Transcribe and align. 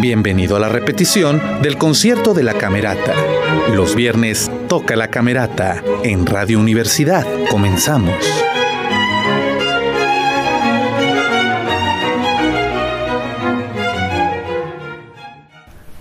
Bienvenido 0.00 0.56
a 0.56 0.58
la 0.58 0.70
repetición 0.70 1.40
del 1.60 1.76
concierto 1.76 2.32
de 2.32 2.42
la 2.42 2.54
Camerata. 2.54 3.14
Los 3.74 3.94
viernes 3.94 4.50
toca 4.66 4.96
la 4.96 5.08
Camerata 5.08 5.82
en 6.02 6.24
Radio 6.26 6.58
Universidad. 6.58 7.26
Comenzamos. 7.50 8.14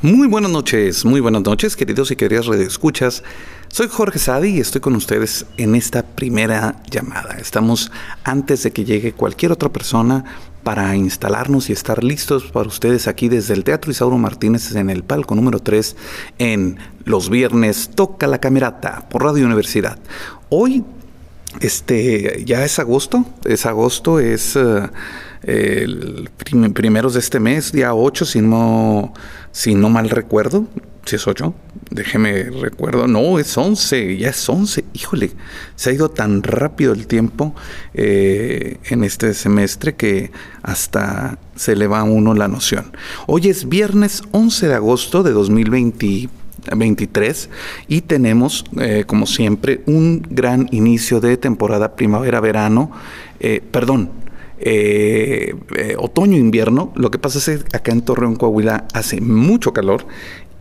Muy 0.02 0.28
buenas 0.28 0.52
noches, 0.52 1.05
muy 1.05 1.20
buenas 1.20 1.44
noches, 1.44 1.76
queridos 1.76 2.10
y 2.12 2.16
queridas 2.16 2.48
radioescuchas. 2.48 3.23
Soy 3.74 3.88
Jorge 3.88 4.20
Sadi 4.20 4.50
y 4.50 4.60
estoy 4.60 4.82
con 4.82 4.98
ustedes 4.98 5.46
en 5.56 5.76
esta 5.76 6.04
primera 6.04 6.84
llamada. 6.92 7.38
Estamos 7.40 7.90
antes 8.26 8.64
de 8.64 8.71
que 8.71 8.84
llegue 8.84 9.14
cualquier 9.14 9.54
otra 9.54 9.70
persona 9.70 10.26
para 10.62 10.94
instalarnos 10.98 11.70
y 11.70 11.74
estar 11.74 12.04
listos 12.04 12.52
para 12.52 12.68
ustedes 12.68 13.07
aquí 13.07 13.30
desde 13.30 13.54
el 13.54 13.64
Teatro 13.64 13.89
Isauro 13.89 14.18
Martínez 14.18 14.76
en 14.76 14.89
el 14.89 15.06
palco 15.06 15.36
número 15.36 15.60
3 15.60 15.96
en 16.38 16.79
los 17.06 17.29
viernes 17.29 17.92
Toca 17.96 18.28
la 18.28 18.39
Camerata 18.39 19.07
por 19.07 19.24
Radio 19.24 19.46
Universidad. 19.46 19.98
Hoy 20.50 20.84
este 21.62 22.43
ya 22.46 22.65
es 22.65 22.78
agosto, 22.78 23.24
es 23.46 23.65
agosto, 23.65 24.20
es 24.20 24.57
uh, 24.57 24.90
el 25.43 26.29
primeros 26.74 27.14
de 27.14 27.21
este 27.21 27.40
mes, 27.40 27.71
día 27.71 27.93
8, 27.93 28.26
si 28.26 28.42
no, 28.42 29.14
si 29.51 29.75
no 29.75 29.89
mal 29.89 30.10
recuerdo, 30.10 30.68
si 31.05 31.15
es 31.15 31.28
8, 31.28 31.54
déjeme 31.89 32.44
recuerdo, 32.44 33.08
no, 33.08 33.39
es 33.39 33.58
11, 33.58 34.17
ya 34.17 34.30
es 34.30 34.47
11, 34.47 34.86
híjole, 34.94 35.31
se 35.75 35.89
ha 35.89 35.94
ido 35.94 36.09
tan 36.09 36.44
rápido 36.44 36.94
el 36.94 37.08
tiempo 37.08 37.56
eh, 37.94 38.78
en 38.86 39.03
este 39.03 39.33
semestre 39.33 39.95
que 39.95 40.31
hasta 40.61 41.39
se 41.56 41.75
le 41.75 41.88
va 41.88 42.02
a 42.02 42.03
uno 42.03 42.33
la 42.33 42.47
noción. 42.47 42.94
Hoy 43.28 43.50
es 43.50 43.67
viernes 43.67 44.22
11 44.31 44.67
de 44.67 44.75
agosto 44.75 45.23
de 45.23 45.31
2023 45.31 47.50
y 47.88 48.02
tenemos, 48.02 48.64
eh, 48.80 49.06
como 49.08 49.26
siempre, 49.26 49.81
un 49.88 50.26
gran 50.30 50.67
inicio 50.72 51.20
de 51.20 51.38
temporada 51.38 51.95
primavera-verano, 51.95 52.92
eh, 53.39 53.64
perdón, 53.72 54.20
eh, 54.64 55.56
eh, 55.76 55.95
otoño-invierno. 55.98 56.92
Lo 56.95 57.09
que 57.09 57.17
pasa 57.17 57.40
es 57.40 57.64
que 57.64 57.76
acá 57.76 57.92
en 57.92 58.02
Torreón, 58.02 58.36
Coahuila, 58.36 58.86
hace 58.94 59.20
mucho 59.20 59.73
calor 59.73 60.06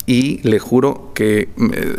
y 0.06 0.40
le 0.48 0.58
juro 0.58 1.12
que 1.14 1.40
eh, 1.40 1.48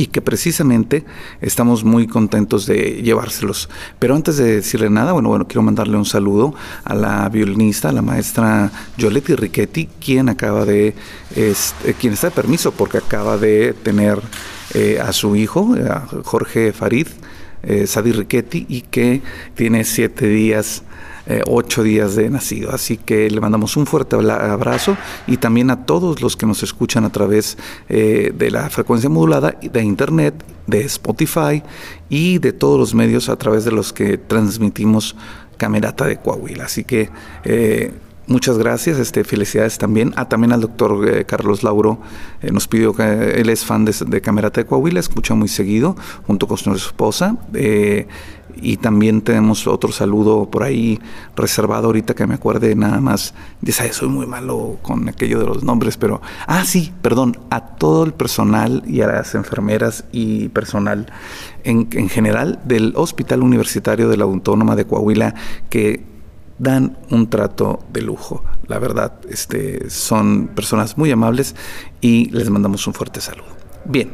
y 0.00 0.06
que 0.06 0.22
precisamente 0.22 1.04
estamos 1.42 1.84
muy 1.84 2.06
contentos 2.06 2.64
de 2.64 3.02
llevárselos. 3.02 3.68
Pero 3.98 4.14
antes 4.14 4.38
de 4.38 4.56
decirle 4.56 4.88
nada, 4.88 5.12
bueno, 5.12 5.28
bueno, 5.28 5.46
quiero 5.46 5.60
mandarle 5.60 5.98
un 5.98 6.06
saludo 6.06 6.54
a 6.84 6.94
la 6.94 7.28
violinista, 7.28 7.90
a 7.90 7.92
la 7.92 8.00
maestra 8.00 8.72
Yoletti 8.96 9.34
Riquetti, 9.34 9.90
quien 10.02 10.30
acaba 10.30 10.64
de, 10.64 10.94
este, 11.36 11.92
quien 11.92 12.14
está 12.14 12.28
de 12.28 12.34
permiso 12.34 12.72
porque 12.72 12.96
acaba 12.96 13.36
de 13.36 13.74
tener 13.74 14.18
eh, 14.72 14.98
a 14.98 15.12
su 15.12 15.36
hijo, 15.36 15.74
a 15.86 16.06
Jorge 16.24 16.72
Farid, 16.72 17.08
eh, 17.62 17.86
Sadi 17.86 18.12
Riquetti, 18.12 18.64
y 18.70 18.80
que 18.80 19.20
tiene 19.54 19.84
siete 19.84 20.28
días 20.28 20.82
eh, 21.26 21.42
ocho 21.46 21.82
días 21.82 22.16
de 22.16 22.30
nacido. 22.30 22.72
Así 22.72 22.96
que 22.96 23.30
le 23.30 23.40
mandamos 23.40 23.76
un 23.76 23.86
fuerte 23.86 24.16
abrazo 24.16 24.96
y 25.26 25.36
también 25.36 25.70
a 25.70 25.84
todos 25.84 26.22
los 26.22 26.36
que 26.36 26.46
nos 26.46 26.62
escuchan 26.62 27.04
a 27.04 27.12
través 27.12 27.58
eh, 27.88 28.32
de 28.34 28.50
la 28.50 28.70
frecuencia 28.70 29.10
modulada 29.10 29.54
de 29.60 29.82
Internet, 29.82 30.34
de 30.66 30.80
Spotify 30.82 31.62
y 32.08 32.38
de 32.38 32.52
todos 32.52 32.78
los 32.78 32.94
medios 32.94 33.28
a 33.28 33.36
través 33.36 33.64
de 33.64 33.72
los 33.72 33.92
que 33.92 34.16
transmitimos 34.18 35.14
Camerata 35.56 36.06
de 36.06 36.16
Coahuila. 36.16 36.64
Así 36.64 36.84
que 36.84 37.10
eh, 37.44 37.92
Muchas 38.26 38.58
gracias, 38.58 39.00
este, 39.00 39.24
felicidades 39.24 39.76
también. 39.76 40.12
Ah, 40.14 40.28
también 40.28 40.52
al 40.52 40.60
doctor 40.60 41.26
Carlos 41.26 41.64
Lauro 41.64 41.98
nos 42.48 42.68
pidió 42.68 42.94
que 42.94 43.40
él 43.40 43.48
es 43.48 43.64
fan 43.64 43.84
de, 43.84 44.20
Camerata 44.20 44.60
de 44.60 44.68
Coahuila, 44.68 45.00
escucha 45.00 45.34
muy 45.34 45.48
seguido, 45.48 45.96
junto 46.28 46.46
con 46.46 46.56
su 46.56 46.72
esposa. 46.72 47.36
Y 48.60 48.76
también 48.76 49.22
tenemos 49.22 49.66
otro 49.66 49.92
saludo 49.92 50.50
por 50.50 50.62
ahí 50.62 50.98
reservado 51.36 51.86
ahorita 51.86 52.14
que 52.14 52.26
me 52.26 52.34
acuerde 52.34 52.74
nada 52.74 53.00
más. 53.00 53.34
Sabes, 53.68 53.96
soy 53.96 54.08
muy 54.08 54.26
malo 54.26 54.78
con 54.82 55.08
aquello 55.08 55.38
de 55.38 55.46
los 55.46 55.62
nombres, 55.62 55.96
pero. 55.96 56.20
Ah, 56.46 56.64
sí, 56.64 56.92
perdón, 57.02 57.38
a 57.50 57.76
todo 57.76 58.04
el 58.04 58.12
personal 58.12 58.82
y 58.86 59.02
a 59.02 59.06
las 59.06 59.34
enfermeras 59.34 60.04
y 60.12 60.48
personal 60.48 61.06
en, 61.64 61.88
en 61.92 62.08
general 62.08 62.60
del 62.64 62.92
Hospital 62.96 63.42
Universitario 63.42 64.08
de 64.08 64.16
la 64.16 64.24
Autónoma 64.24 64.76
de 64.76 64.86
Coahuila 64.86 65.34
que 65.68 66.04
dan 66.60 66.98
un 67.10 67.28
trato 67.28 67.80
de 67.92 68.02
lujo. 68.02 68.44
La 68.68 68.78
verdad, 68.78 69.14
este, 69.28 69.90
son 69.90 70.48
personas 70.48 70.96
muy 70.96 71.10
amables 71.10 71.56
y 72.00 72.30
les 72.30 72.48
mandamos 72.50 72.86
un 72.86 72.94
fuerte 72.94 73.20
saludo. 73.20 73.48
Bien, 73.86 74.10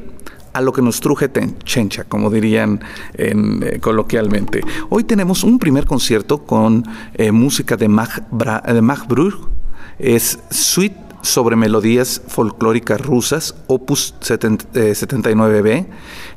a 0.56 0.62
lo 0.62 0.72
que 0.72 0.80
nos 0.80 1.00
truje 1.00 1.30
chencha, 1.64 2.04
como 2.04 2.30
dirían 2.30 2.80
eh, 3.12 3.78
coloquialmente. 3.78 4.62
Hoy 4.88 5.04
tenemos 5.04 5.44
un 5.44 5.58
primer 5.58 5.84
concierto 5.84 6.44
con 6.44 6.82
eh, 7.12 7.30
música 7.30 7.76
de 7.76 7.88
Mach, 7.88 8.22
Mach 8.80 9.06
Brugh. 9.06 9.50
Es 9.98 10.38
Suite 10.48 10.96
sobre 11.20 11.56
melodías 11.56 12.22
folclóricas 12.26 13.02
rusas, 13.02 13.54
opus 13.66 14.14
79b. 14.20 15.68
Eh, 15.68 15.86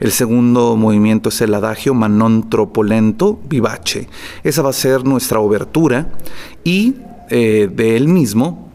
el 0.02 0.12
segundo 0.12 0.76
movimiento 0.76 1.30
es 1.30 1.40
el 1.40 1.54
adagio 1.54 1.94
Manon 1.94 2.50
Tropolento 2.50 3.40
Vivace. 3.48 4.10
Esa 4.44 4.62
va 4.62 4.72
a 4.72 4.74
ser 4.74 5.06
nuestra 5.06 5.40
obertura 5.40 6.10
y 6.66 6.96
de 7.30 7.96
él 7.96 8.08
mismo 8.08 8.72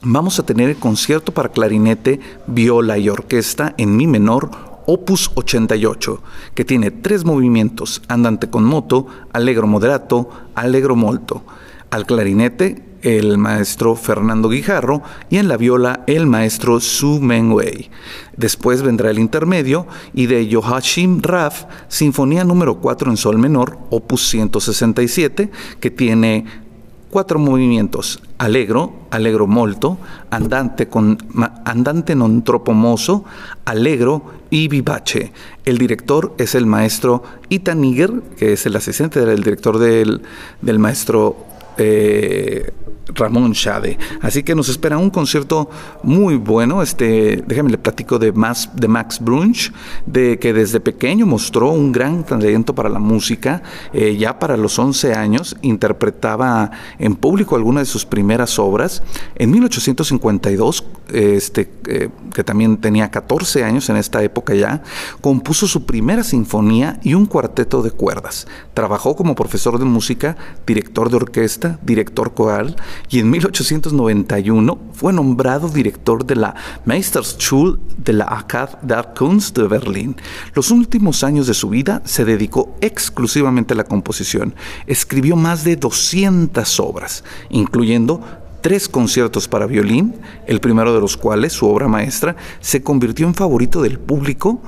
vamos 0.00 0.38
a 0.38 0.46
tener 0.46 0.70
el 0.70 0.76
concierto 0.76 1.32
para 1.32 1.48
clarinete, 1.48 2.20
viola 2.46 2.96
y 2.98 3.08
orquesta 3.08 3.74
en 3.76 3.96
mi 3.96 4.06
menor 4.06 4.65
Opus 4.86 5.30
88, 5.34 6.22
que 6.54 6.64
tiene 6.64 6.90
tres 6.90 7.24
movimientos, 7.24 8.02
andante 8.08 8.48
con 8.48 8.64
moto, 8.64 9.06
allegro 9.32 9.66
moderato, 9.66 10.30
allegro 10.54 10.96
molto. 10.96 11.44
Al 11.90 12.06
clarinete 12.06 12.86
el 13.02 13.38
maestro 13.38 13.94
Fernando 13.94 14.48
Guijarro 14.48 15.02
y 15.30 15.36
en 15.36 15.48
la 15.48 15.56
viola 15.56 16.02
el 16.06 16.26
maestro 16.26 16.80
Su 16.80 17.20
Mengwei. 17.20 17.90
Después 18.36 18.82
vendrá 18.82 19.10
el 19.10 19.18
intermedio 19.18 19.86
y 20.12 20.26
de 20.26 20.48
Joachim 20.52 21.20
Raff, 21.22 21.64
Sinfonía 21.88 22.44
número 22.44 22.80
4 22.80 23.10
en 23.10 23.16
Sol 23.16 23.38
menor, 23.38 23.78
opus 23.90 24.28
167, 24.28 25.50
que 25.78 25.90
tiene 25.90 26.65
cuatro 27.10 27.38
movimientos: 27.38 28.20
allegro, 28.38 29.06
allegro 29.10 29.46
molto, 29.46 29.98
andante 30.30 30.88
con 30.88 31.16
andante 31.64 32.14
non 32.14 32.42
troppo 32.42 32.72
mozo, 32.72 33.24
allegro 33.64 34.44
y 34.50 34.68
vivace. 34.68 35.32
El 35.64 35.78
director 35.78 36.34
es 36.38 36.54
el 36.54 36.66
maestro 36.66 37.22
Ita 37.48 37.74
Niger, 37.74 38.22
que 38.36 38.52
es 38.52 38.66
el 38.66 38.76
asistente 38.76 39.24
del 39.24 39.42
director 39.42 39.78
del, 39.78 40.22
del 40.60 40.78
maestro 40.78 41.36
eh, 41.78 42.72
Ramón 43.14 43.52
Shade. 43.52 43.98
Así 44.20 44.42
que 44.42 44.54
nos 44.54 44.68
espera 44.68 44.98
un 44.98 45.10
concierto 45.10 45.70
muy 46.02 46.36
bueno. 46.36 46.82
Este, 46.82 47.42
déjame 47.46 47.70
le 47.70 47.78
platico 47.78 48.18
de, 48.18 48.32
Max, 48.32 48.70
de 48.74 48.88
Max 48.88 49.20
Brunch, 49.20 49.72
de 50.06 50.38
que 50.38 50.52
desde 50.52 50.80
pequeño 50.80 51.26
mostró 51.26 51.70
un 51.70 51.92
gran 51.92 52.24
talento 52.24 52.74
para 52.74 52.88
la 52.88 52.98
música. 52.98 53.62
Eh, 53.92 54.16
ya 54.16 54.38
para 54.38 54.56
los 54.56 54.78
11 54.78 55.14
años 55.14 55.56
interpretaba 55.62 56.70
en 56.98 57.14
público 57.14 57.56
algunas 57.56 57.82
de 57.82 57.92
sus 57.92 58.04
primeras 58.04 58.58
obras. 58.58 59.02
En 59.36 59.50
1852, 59.50 60.84
este, 61.12 61.70
eh, 61.86 62.08
que 62.34 62.44
también 62.44 62.76
tenía 62.78 63.10
14 63.10 63.64
años 63.64 63.88
en 63.88 63.96
esta 63.96 64.22
época 64.22 64.54
ya, 64.54 64.82
compuso 65.20 65.66
su 65.66 65.86
primera 65.86 66.24
sinfonía 66.24 66.98
y 67.02 67.14
un 67.14 67.26
cuarteto 67.26 67.82
de 67.82 67.90
cuerdas. 67.90 68.46
Trabajó 68.74 69.16
como 69.16 69.34
profesor 69.34 69.78
de 69.78 69.84
música, 69.84 70.36
director 70.66 71.10
de 71.10 71.16
orquesta, 71.16 71.78
director 71.82 72.34
coral 72.34 72.76
y 73.08 73.20
en 73.20 73.30
1891 73.30 74.78
fue 74.92 75.12
nombrado 75.12 75.68
director 75.68 76.24
de 76.24 76.36
la 76.36 76.54
Meisterschule 76.84 77.78
de 77.96 78.12
la 78.12 78.24
Acad 78.24 78.70
der 78.82 79.08
Kunst 79.16 79.56
de 79.56 79.68
Berlín. 79.68 80.16
Los 80.54 80.70
últimos 80.70 81.24
años 81.24 81.46
de 81.46 81.54
su 81.54 81.68
vida 81.68 82.02
se 82.04 82.24
dedicó 82.24 82.76
exclusivamente 82.80 83.74
a 83.74 83.76
la 83.76 83.84
composición. 83.84 84.54
Escribió 84.86 85.36
más 85.36 85.64
de 85.64 85.76
200 85.76 86.80
obras, 86.80 87.24
incluyendo 87.50 88.20
tres 88.60 88.88
conciertos 88.88 89.46
para 89.46 89.66
violín, 89.66 90.16
el 90.46 90.60
primero 90.60 90.92
de 90.92 91.00
los 91.00 91.16
cuales, 91.16 91.52
su 91.52 91.68
obra 91.68 91.88
maestra, 91.88 92.36
se 92.60 92.82
convirtió 92.82 93.26
en 93.26 93.34
favorito 93.34 93.80
del 93.80 93.98
público 93.98 94.60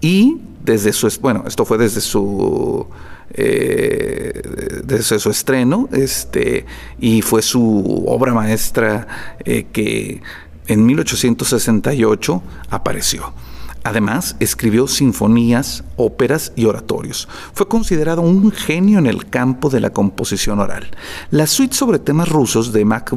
y 0.00 0.38
desde 0.64 0.92
su, 0.92 1.12
bueno, 1.20 1.44
esto 1.46 1.64
fue 1.64 1.76
desde 1.76 2.00
su 2.00 2.86
eh, 3.34 4.42
desde 4.84 5.18
su 5.18 5.30
estreno, 5.30 5.88
este, 5.92 6.64
y 7.00 7.22
fue 7.22 7.42
su 7.42 8.04
obra 8.06 8.32
maestra 8.32 9.36
eh, 9.44 9.66
que 9.72 10.22
en 10.66 10.86
1868 10.86 12.42
apareció. 12.70 13.32
Además, 13.86 14.36
escribió 14.40 14.88
sinfonías, 14.88 15.84
óperas 15.96 16.52
y 16.56 16.64
oratorios. 16.64 17.28
Fue 17.52 17.68
considerado 17.68 18.22
un 18.22 18.50
genio 18.50 18.98
en 18.98 19.04
el 19.04 19.28
campo 19.28 19.68
de 19.68 19.78
la 19.78 19.90
composición 19.90 20.58
oral. 20.58 20.86
La 21.30 21.46
suite 21.46 21.76
sobre 21.76 21.98
temas 21.98 22.30
rusos 22.30 22.72
de, 22.72 22.86
Max 22.86 23.12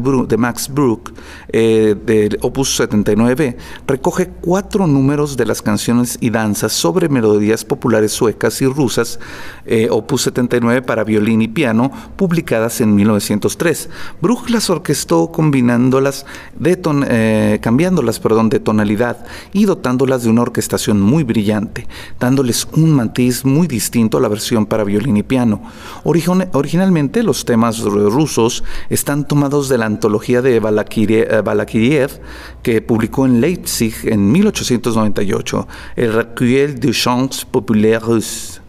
Bruch, 0.70 1.14
eh, 1.48 1.96
del 2.06 2.38
Opus 2.42 2.76
79, 2.76 3.56
recoge 3.88 4.28
cuatro 4.28 4.88
números 4.88 5.38
de 5.38 5.46
las 5.46 5.62
canciones 5.62 6.18
y 6.20 6.32
danzas 6.32 6.74
sobre 6.74 7.08
melodías 7.08 7.64
populares 7.64 8.12
suecas 8.12 8.62
y 8.62 8.66
rusas, 8.66 9.22
eh, 9.66 9.88
Opus 9.90 10.24
79 10.24 10.82
para 10.82 11.06
violín 11.06 11.42
y 11.42 11.48
piano, 11.48 11.94
publicadas 12.18 12.82
en 12.82 12.94
1903. 12.94 13.90
Bruch 14.22 14.50
las 14.50 14.70
orquestó 14.70 15.32
combinándolas, 15.32 16.26
de 16.60 16.78
eh, 17.08 17.60
cambiándolas 17.62 18.20
perdón, 18.20 18.50
de 18.50 18.60
tonalidad 18.60 19.26
y 19.54 19.64
dotándolas 19.64 20.24
de 20.24 20.30
una 20.30 20.42
orquesta 20.42 20.57
estación 20.60 21.02
muy 21.02 21.24
brillante, 21.24 21.88
dándoles 22.20 22.68
un 22.74 22.92
matiz 22.92 23.46
muy 23.46 23.68
distinto 23.68 24.18
a 24.18 24.22
la 24.22 24.28
versión 24.28 24.66
para 24.66 24.84
violín 24.84 25.18
y 25.18 25.24
piano. 25.24 25.62
originalmente 26.04 27.24
los 27.24 27.46
temas 27.46 27.82
rusos 27.82 28.64
están 28.90 29.28
tomados 29.28 29.70
de 29.70 29.78
la 29.78 29.86
antología 29.86 30.42
de 30.42 30.60
Balakiriev 30.60 32.12
eh, 32.12 32.22
que 32.64 32.82
publicó 32.82 33.26
en 33.26 33.42
Leipzig 33.42 33.94
en 34.04 34.32
1898, 34.32 35.68
el 35.96 36.14
Recueil 36.14 36.80
de 36.80 36.92
chants 36.92 37.46
populaires. 37.46 38.62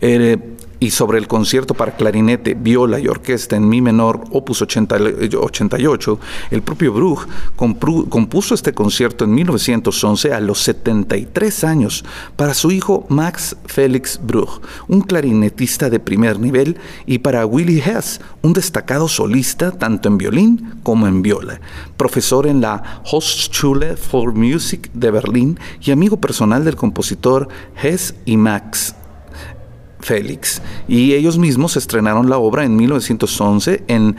Eh, 0.00 0.51
y 0.82 0.90
sobre 0.90 1.18
el 1.18 1.28
concierto 1.28 1.74
para 1.74 1.94
clarinete, 1.94 2.54
viola 2.54 2.98
y 2.98 3.06
orquesta 3.06 3.54
en 3.54 3.68
mi 3.68 3.80
menor, 3.80 4.24
opus 4.32 4.62
88, 4.62 6.18
el 6.50 6.62
propio 6.62 6.92
Bruch 6.92 7.20
compuso 7.54 8.52
este 8.56 8.74
concierto 8.74 9.24
en 9.24 9.32
1911 9.32 10.32
a 10.32 10.40
los 10.40 10.60
73 10.62 11.62
años 11.62 12.04
para 12.34 12.52
su 12.52 12.72
hijo 12.72 13.06
Max 13.08 13.56
Felix 13.66 14.18
Bruch, 14.20 14.60
un 14.88 15.02
clarinetista 15.02 15.88
de 15.88 16.00
primer 16.00 16.40
nivel, 16.40 16.76
y 17.06 17.18
para 17.18 17.46
Willy 17.46 17.78
Hess, 17.78 18.20
un 18.42 18.52
destacado 18.52 19.06
solista 19.06 19.70
tanto 19.70 20.08
en 20.08 20.18
violín 20.18 20.80
como 20.82 21.06
en 21.06 21.22
viola, 21.22 21.60
profesor 21.96 22.48
en 22.48 22.60
la 22.60 23.02
Hochschule 23.04 23.96
for 23.96 24.34
Music 24.34 24.90
de 24.94 25.12
Berlín 25.12 25.60
y 25.80 25.92
amigo 25.92 26.16
personal 26.16 26.64
del 26.64 26.74
compositor 26.74 27.46
Hess 27.80 28.16
y 28.24 28.36
Max 28.36 28.96
Félix, 30.02 30.60
y 30.88 31.14
ellos 31.14 31.38
mismos 31.38 31.76
estrenaron 31.76 32.28
la 32.28 32.36
obra 32.38 32.64
en 32.64 32.76
1911 32.76 33.84
en 33.86 34.16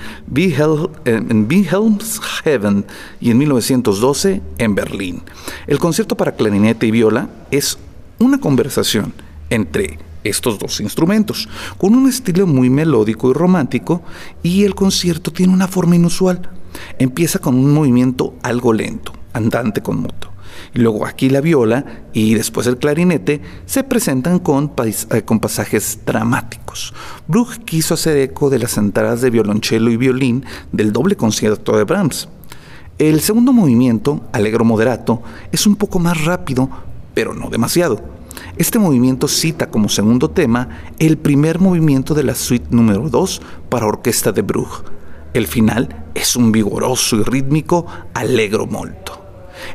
Wilhelmshaven 1.49 2.85
y 3.19 3.31
en 3.31 3.37
1912 3.37 4.41
en 4.57 4.75
Berlín. 4.75 5.21
El 5.67 5.79
concierto 5.79 6.15
para 6.15 6.35
clarinete 6.35 6.87
y 6.87 6.91
viola 6.91 7.29
es 7.51 7.77
una 8.17 8.39
conversación 8.39 9.13
entre 9.49 9.99
estos 10.23 10.57
dos 10.57 10.79
instrumentos, 10.79 11.49
con 11.77 11.95
un 11.95 12.07
estilo 12.07 12.47
muy 12.47 12.69
melódico 12.69 13.29
y 13.29 13.33
romántico, 13.33 14.01
y 14.41 14.63
el 14.63 14.73
concierto 14.73 15.31
tiene 15.31 15.53
una 15.53 15.67
forma 15.67 15.97
inusual. 15.97 16.49
Empieza 16.97 17.39
con 17.39 17.55
un 17.55 17.73
movimiento 17.73 18.33
algo 18.41 18.71
lento, 18.71 19.11
andante 19.33 19.81
con 19.81 20.01
moto 20.01 20.32
luego 20.73 21.05
aquí 21.05 21.29
la 21.29 21.41
viola 21.41 21.85
y 22.13 22.33
después 22.35 22.67
el 22.67 22.77
clarinete 22.77 23.41
se 23.65 23.83
presentan 23.83 24.39
con, 24.39 24.73
eh, 24.83 25.23
pasajes 25.39 25.99
dramáticos. 26.05 26.93
Bruch 27.27 27.59
quiso 27.65 27.93
hacer 27.93 28.17
eco 28.17 28.49
de 28.49 28.59
las 28.59 28.77
entradas 28.77 29.21
de 29.21 29.29
violonchelo 29.29 29.91
y 29.91 29.97
violín 29.97 30.45
del 30.71 30.93
doble 30.93 31.15
concierto 31.15 31.77
de 31.77 31.83
Brahms. 31.83 32.29
El 32.99 33.21
segundo 33.21 33.53
movimiento, 33.53 34.21
Allegro 34.31 34.65
Moderato, 34.65 35.23
es 35.51 35.65
un 35.65 35.75
poco 35.75 35.99
más 35.99 36.25
rápido, 36.25 36.69
pero 37.13 37.33
no 37.33 37.49
demasiado. 37.49 38.01
Este 38.55 38.77
movimiento 38.77 39.27
cita 39.27 39.69
como 39.69 39.89
segundo 39.89 40.29
tema 40.29 40.69
el 40.99 41.17
primer 41.17 41.59
movimiento 41.59 42.13
de 42.13 42.23
la 42.23 42.35
suite 42.35 42.67
número 42.69 43.09
2 43.09 43.41
para 43.69 43.87
orquesta 43.87 44.31
de 44.31 44.43
Bruch. 44.43 44.83
El 45.33 45.47
final 45.47 46.05
es 46.13 46.35
un 46.35 46.51
vigoroso 46.51 47.15
y 47.15 47.23
rítmico 47.23 47.87
Allegro 48.13 48.67
molto. 48.67 49.22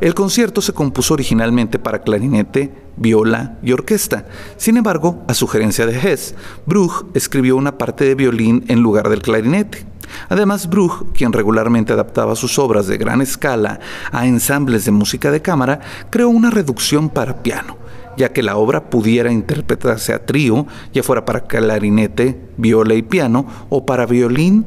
El 0.00 0.14
concierto 0.14 0.61
se 0.61 0.73
compuso 0.73 1.14
originalmente 1.14 1.78
para 1.78 2.02
clarinete, 2.02 2.73
viola 2.97 3.59
y 3.62 3.73
orquesta. 3.73 4.26
Sin 4.57 4.76
embargo, 4.76 5.23
a 5.28 5.35
sugerencia 5.35 5.87
de 5.87 5.99
Hess, 5.99 6.35
Bruch 6.66 7.07
escribió 7.14 7.57
una 7.57 7.78
parte 7.78 8.04
de 8.04 8.14
violín 8.14 8.64
en 8.68 8.80
lugar 8.80 9.09
del 9.09 9.23
clarinete. 9.23 9.87
Además, 10.28 10.68
Bruch, 10.68 11.12
quien 11.12 11.33
regularmente 11.33 11.92
adaptaba 11.92 12.35
sus 12.35 12.59
obras 12.59 12.87
de 12.87 12.97
gran 12.99 13.21
escala 13.21 13.80
a 14.11 14.26
ensambles 14.26 14.85
de 14.85 14.90
música 14.90 15.30
de 15.30 15.42
cámara, 15.42 15.80
creó 16.11 16.28
una 16.28 16.50
reducción 16.50 17.11
para 17.11 17.42
piano, 17.42 17.76
ya 18.16 18.33
que 18.33 18.42
la 18.42 18.57
obra 18.57 18.90
pudiera 18.90 19.30
interpretarse 19.30 20.12
a 20.12 20.25
trío, 20.25 20.66
ya 20.92 21.02
fuera 21.02 21.25
para 21.25 21.42
clarinete, 21.42 22.40
viola 22.57 22.95
y 22.95 23.02
piano, 23.02 23.47
o 23.68 23.85
para 23.85 24.07
violín, 24.07 24.66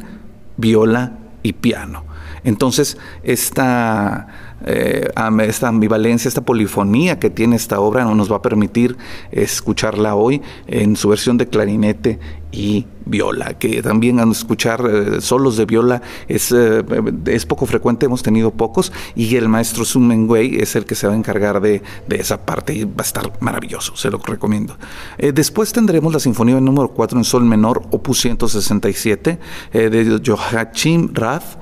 viola 0.57 1.17
y 1.43 1.53
piano. 1.53 2.05
Entonces, 2.43 2.97
esta 3.23 4.50
eh, 4.65 5.09
esta 5.47 5.67
ambivalencia, 5.67 6.27
esta 6.27 6.41
polifonía 6.41 7.19
que 7.19 7.29
tiene 7.29 7.55
esta 7.55 7.79
obra 7.79 8.03
no 8.03 8.15
nos 8.15 8.31
va 8.31 8.37
a 8.37 8.41
permitir 8.41 8.97
escucharla 9.31 10.15
hoy 10.15 10.41
en 10.67 10.95
su 10.95 11.09
versión 11.09 11.37
de 11.37 11.47
clarinete 11.47 12.19
y 12.51 12.85
viola, 13.05 13.53
que 13.57 13.81
también 13.81 14.19
escuchar 14.19 14.85
eh, 14.85 15.21
solos 15.21 15.57
de 15.57 15.65
viola 15.65 16.01
es, 16.27 16.51
eh, 16.51 16.83
es 17.25 17.45
poco 17.45 17.65
frecuente, 17.65 18.05
hemos 18.05 18.23
tenido 18.23 18.51
pocos, 18.51 18.91
y 19.15 19.35
el 19.35 19.47
maestro 19.47 19.85
Sun 19.85 20.07
Mengwei 20.07 20.59
es 20.59 20.75
el 20.75 20.85
que 20.85 20.95
se 20.95 21.07
va 21.07 21.13
a 21.13 21.15
encargar 21.15 21.61
de, 21.61 21.81
de, 22.07 22.15
esa 22.17 22.45
parte 22.45 22.73
y 22.73 22.83
va 22.83 22.91
a 22.99 23.03
estar 23.03 23.31
maravilloso, 23.39 23.95
se 23.95 24.09
lo 24.11 24.17
recomiendo. 24.17 24.77
después 25.17 25.71
tendremos 25.71 26.13
la 26.13 26.19
Sinfonía 26.19 26.59
número 26.59 26.89
4 26.89 27.17
en 27.17 27.23
Sol 27.23 27.45
menor, 27.45 27.83
opus 27.91 28.19
167, 28.21 29.39
de 29.71 30.21
Joachim 30.25 31.09
Rath, 31.13 31.57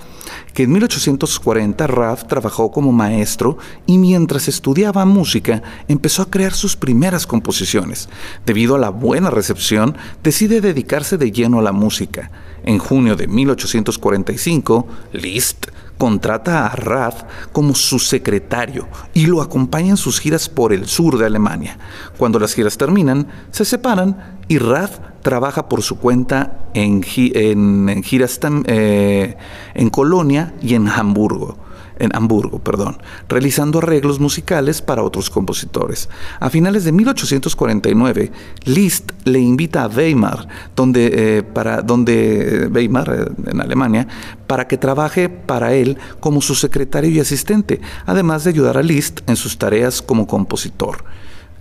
que 0.53 0.63
en 0.63 0.71
1840 0.71 1.87
Raff 1.87 2.25
trabajó 2.27 2.71
como 2.71 2.91
maestro 2.91 3.57
y 3.85 3.97
mientras 3.97 4.47
estudiaba 4.47 5.05
música 5.05 5.61
empezó 5.87 6.21
a 6.21 6.29
crear 6.29 6.53
sus 6.53 6.75
primeras 6.75 7.27
composiciones. 7.27 8.09
Debido 8.45 8.75
a 8.75 8.79
la 8.79 8.89
buena 8.89 9.29
recepción, 9.29 9.95
decide 10.23 10.61
dedicarse 10.61 11.17
de 11.17 11.31
lleno 11.31 11.59
a 11.59 11.63
la 11.63 11.71
música. 11.71 12.31
En 12.63 12.77
junio 12.77 13.15
de 13.15 13.27
1845, 13.27 14.87
Liszt 15.13 15.67
contrata 15.99 16.65
a 16.65 16.75
Raff 16.75 17.23
como 17.51 17.75
su 17.75 17.99
secretario 17.99 18.87
y 19.13 19.27
lo 19.27 19.41
acompaña 19.41 19.89
en 19.89 19.97
sus 19.97 20.19
giras 20.19 20.49
por 20.49 20.73
el 20.73 20.87
sur 20.87 21.19
de 21.19 21.25
Alemania. 21.27 21.77
Cuando 22.17 22.39
las 22.39 22.55
giras 22.55 22.77
terminan, 22.77 23.27
se 23.51 23.65
separan 23.65 24.39
y 24.47 24.57
Raff 24.57 24.99
trabaja 25.21 25.67
por 25.67 25.83
su 25.83 25.99
cuenta 25.99 26.69
en, 26.73 27.03
giras 27.03 28.39
eh, 28.65 29.37
en 29.75 29.89
Colonia 29.89 30.53
y 30.61 30.73
en 30.73 30.87
Hamburgo 30.87 31.57
en 31.99 32.15
Hamburgo, 32.15 32.59
perdón, 32.59 32.97
realizando 33.27 33.79
arreglos 33.79 34.19
musicales 34.19 34.81
para 34.81 35.03
otros 35.03 35.29
compositores. 35.29 36.09
A 36.39 36.49
finales 36.49 36.85
de 36.85 36.91
1849, 36.91 38.31
Liszt 38.63 39.11
le 39.25 39.39
invita 39.39 39.83
a 39.83 39.87
Weimar, 39.87 40.47
donde, 40.75 41.11
eh, 41.13 41.43
para, 41.43 41.81
donde 41.81 42.65
eh, 42.65 42.67
Weimar, 42.67 43.09
eh, 43.09 43.51
en 43.51 43.61
Alemania, 43.61 44.07
para 44.47 44.67
que 44.67 44.77
trabaje 44.77 45.29
para 45.29 45.73
él 45.73 45.97
como 46.19 46.41
su 46.41 46.55
secretario 46.55 47.11
y 47.11 47.19
asistente, 47.19 47.81
además 48.05 48.43
de 48.43 48.51
ayudar 48.51 48.77
a 48.77 48.83
Liszt 48.83 49.29
en 49.29 49.35
sus 49.35 49.57
tareas 49.57 50.01
como 50.01 50.25
compositor. 50.25 51.03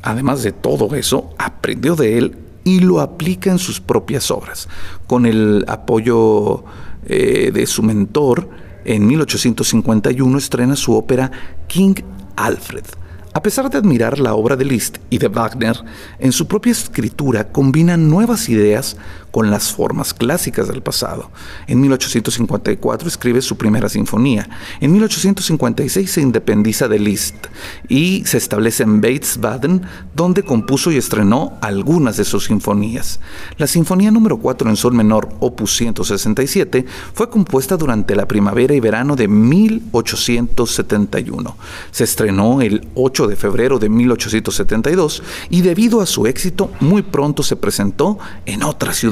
Además 0.03 0.43
de 0.43 0.53
todo 0.53 0.95
eso, 0.95 1.31
aprendió 1.39 1.97
de 1.97 2.19
él 2.19 2.39
y 2.63 2.81
lo 2.81 3.01
aplica 3.01 3.51
en 3.51 3.59
sus 3.59 3.81
propias 3.81 4.31
obras, 4.31 4.69
con 5.07 5.27
el 5.27 5.65
apoyo 5.67 6.65
de 7.09 7.65
su 7.67 7.83
mentor, 7.83 8.51
en 8.85 9.07
1851 9.07 10.39
estrena 10.39 10.77
su 10.77 10.95
ópera 10.95 11.31
King 11.67 11.95
Alfred, 12.37 12.85
a 13.35 13.43
pesar 13.43 13.71
de 13.71 13.79
admirar 13.79 14.19
la 14.19 14.35
obra 14.35 14.57
de 14.57 14.65
Liszt 14.65 14.99
y 15.11 15.19
de 15.19 15.29
Wagner, 15.29 15.77
en 16.19 16.33
su 16.33 16.49
propia 16.49 16.73
escritura 16.73 17.53
combina 17.53 17.97
nuevas 17.97 18.49
ideas 18.49 18.97
con 19.31 19.51
las 19.51 19.73
formas 19.73 20.15
clásicas 20.15 20.69
del 20.69 20.83
pasado. 20.83 21.31
En 21.67 21.81
1854 21.81 23.09
escribe 23.09 23.43
su 23.43 23.57
primera 23.57 23.89
sinfonía. 23.89 24.49
En 24.81 24.93
1856 24.93 26.11
se 26.11 26.21
independiza 26.21 26.89
de 26.89 26.99
Liszt 26.99 27.47
y 27.89 28.25
se 28.27 28.39
establece 28.39 28.83
en 28.83 29.01
Bates-Baden, 29.01 29.83
donde 30.15 30.43
compuso 30.43 30.91
y 30.91 30.97
estrenó 30.97 31.59
algunas 31.61 32.17
de 32.17 32.25
sus 32.25 32.47
sinfonías. 32.47 33.21
La 33.57 33.67
Sinfonía 33.67 34.11
número 34.11 34.39
4 34.39 34.71
en 34.71 34.77
sol 34.77 34.95
menor, 34.95 35.29
opus 35.41 35.77
167, 35.77 36.87
fue 37.15 37.29
compuesta 37.29 37.77
durante 37.77 38.17
la 38.17 38.27
primavera 38.27 38.75
y 38.75 38.81
verano 38.81 39.17
de 39.17 39.29
1871. 39.29 41.57
Se 41.91 42.05
estrenó 42.05 42.61
el 42.61 42.89
8 42.95 43.27
de 43.27 43.37
febrero 43.37 43.79
de 43.79 43.89
1872 43.89 45.23
y 45.51 45.63
debido 45.63 46.01
a 46.01 46.07
su 46.07 46.27
éxito 46.27 46.71
muy 46.81 47.03
pronto 47.03 47.43
se 47.43 47.57
presentó 47.57 48.19
en 48.47 48.63
otras 48.63 49.03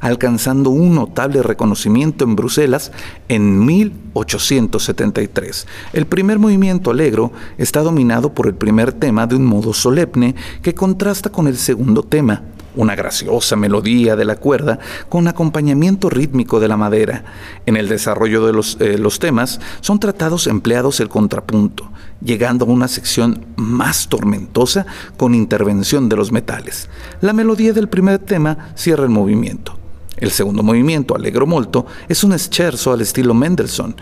alcanzando 0.00 0.70
un 0.70 0.94
notable 0.94 1.42
reconocimiento 1.42 2.24
en 2.24 2.36
Bruselas 2.36 2.92
en 3.28 3.64
1873. 3.64 5.66
El 5.92 6.06
primer 6.06 6.38
movimiento 6.38 6.90
alegro 6.90 7.32
está 7.58 7.80
dominado 7.80 8.32
por 8.32 8.46
el 8.46 8.54
primer 8.54 8.92
tema 8.92 9.26
de 9.26 9.36
un 9.36 9.44
modo 9.44 9.72
solemne 9.72 10.34
que 10.62 10.74
contrasta 10.74 11.30
con 11.30 11.46
el 11.46 11.56
segundo 11.56 12.02
tema, 12.02 12.42
una 12.74 12.94
graciosa 12.94 13.56
melodía 13.56 14.16
de 14.16 14.24
la 14.24 14.36
cuerda 14.36 14.78
con 15.08 15.28
acompañamiento 15.28 16.08
rítmico 16.08 16.60
de 16.60 16.68
la 16.68 16.76
madera. 16.76 17.24
En 17.66 17.76
el 17.76 17.88
desarrollo 17.88 18.46
de 18.46 18.52
los, 18.52 18.76
eh, 18.80 18.98
los, 18.98 19.18
temas 19.18 19.60
son 19.80 19.98
tratados 19.98 20.46
empleados 20.46 21.00
el 21.00 21.08
contrapunto, 21.08 21.90
llegando 22.24 22.64
a 22.64 22.68
una 22.68 22.88
sección 22.88 23.46
más 23.56 24.08
tormentosa 24.08 24.86
con 25.16 25.34
intervención 25.34 26.08
de 26.08 26.16
los 26.16 26.32
metales. 26.32 26.88
La 27.20 27.32
melodía 27.32 27.72
del 27.72 27.88
primer 27.88 28.18
tema 28.18 28.72
cierra 28.74 29.04
el 29.04 29.10
movimiento. 29.10 29.78
El 30.22 30.30
segundo 30.30 30.62
movimiento, 30.62 31.16
Allegro 31.16 31.48
Molto, 31.48 31.84
es 32.08 32.22
un 32.22 32.38
scherzo 32.38 32.92
al 32.92 33.00
estilo 33.00 33.34
Mendelssohn. 33.34 33.96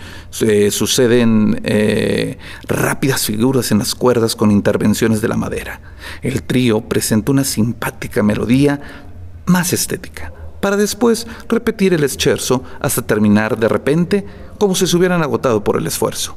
suceden 0.70 1.60
eh, 1.64 2.36
rápidas 2.68 3.24
figuras 3.24 3.72
en 3.72 3.78
las 3.78 3.94
cuerdas 3.94 4.36
con 4.36 4.50
intervenciones 4.50 5.22
de 5.22 5.28
la 5.28 5.38
madera. 5.38 5.80
El 6.20 6.42
trío 6.42 6.82
presenta 6.82 7.32
una 7.32 7.44
simpática 7.44 8.22
melodía 8.22 9.08
más 9.46 9.72
estética, 9.72 10.30
para 10.60 10.76
después 10.76 11.26
repetir 11.48 11.94
el 11.94 12.06
scherzo 12.06 12.64
hasta 12.80 13.00
terminar 13.00 13.58
de 13.58 13.68
repente 13.68 14.26
como 14.58 14.74
si 14.74 14.86
se 14.86 14.96
hubieran 14.98 15.22
agotado 15.22 15.64
por 15.64 15.78
el 15.78 15.86
esfuerzo. 15.86 16.36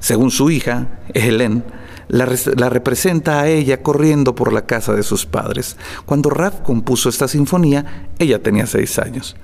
Según 0.00 0.30
su 0.30 0.50
hija, 0.50 1.00
Helen, 1.12 1.64
la, 2.08 2.68
representa 2.68 3.40
a 3.40 3.48
ella 3.48 3.82
corriendo 3.82 4.34
por 4.34 4.52
la 4.52 4.66
casa 4.66 4.94
de 4.94 5.02
sus 5.02 5.26
padres. 5.26 5.76
Cuando 6.06 6.30
Raff 6.30 6.60
compuso 6.60 7.08
esta 7.08 7.28
sinfonía, 7.28 8.08
ella 8.18 8.42
tenía 8.42 8.66
seis 8.66 8.98
años. 8.98 9.36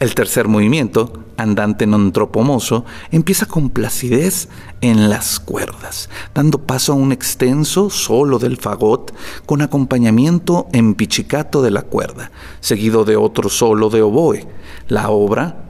El 0.00 0.14
tercer 0.14 0.46
movimiento, 0.46 1.24
andante 1.36 1.82
non 1.82 2.14
tropomoso, 2.14 2.86
empieza 3.10 3.50
con 3.50 3.66
placidez 3.66 4.46
en 4.78 5.10
las 5.10 5.42
cuerdas, 5.42 6.06
dando 6.30 6.62
paso 6.62 6.94
a 6.94 6.94
un 6.94 7.10
extenso 7.10 7.90
solo 7.90 8.38
del 8.38 8.62
fagot 8.62 9.10
con 9.42 9.58
acompañamiento 9.58 10.70
en 10.70 10.94
pichicato 10.94 11.66
de 11.66 11.72
la 11.72 11.82
cuerda, 11.82 12.30
seguido 12.60 13.04
de 13.04 13.16
otro 13.16 13.50
solo 13.50 13.90
de 13.90 14.02
oboe. 14.02 14.46
La 14.86 15.10
obra, 15.10 15.66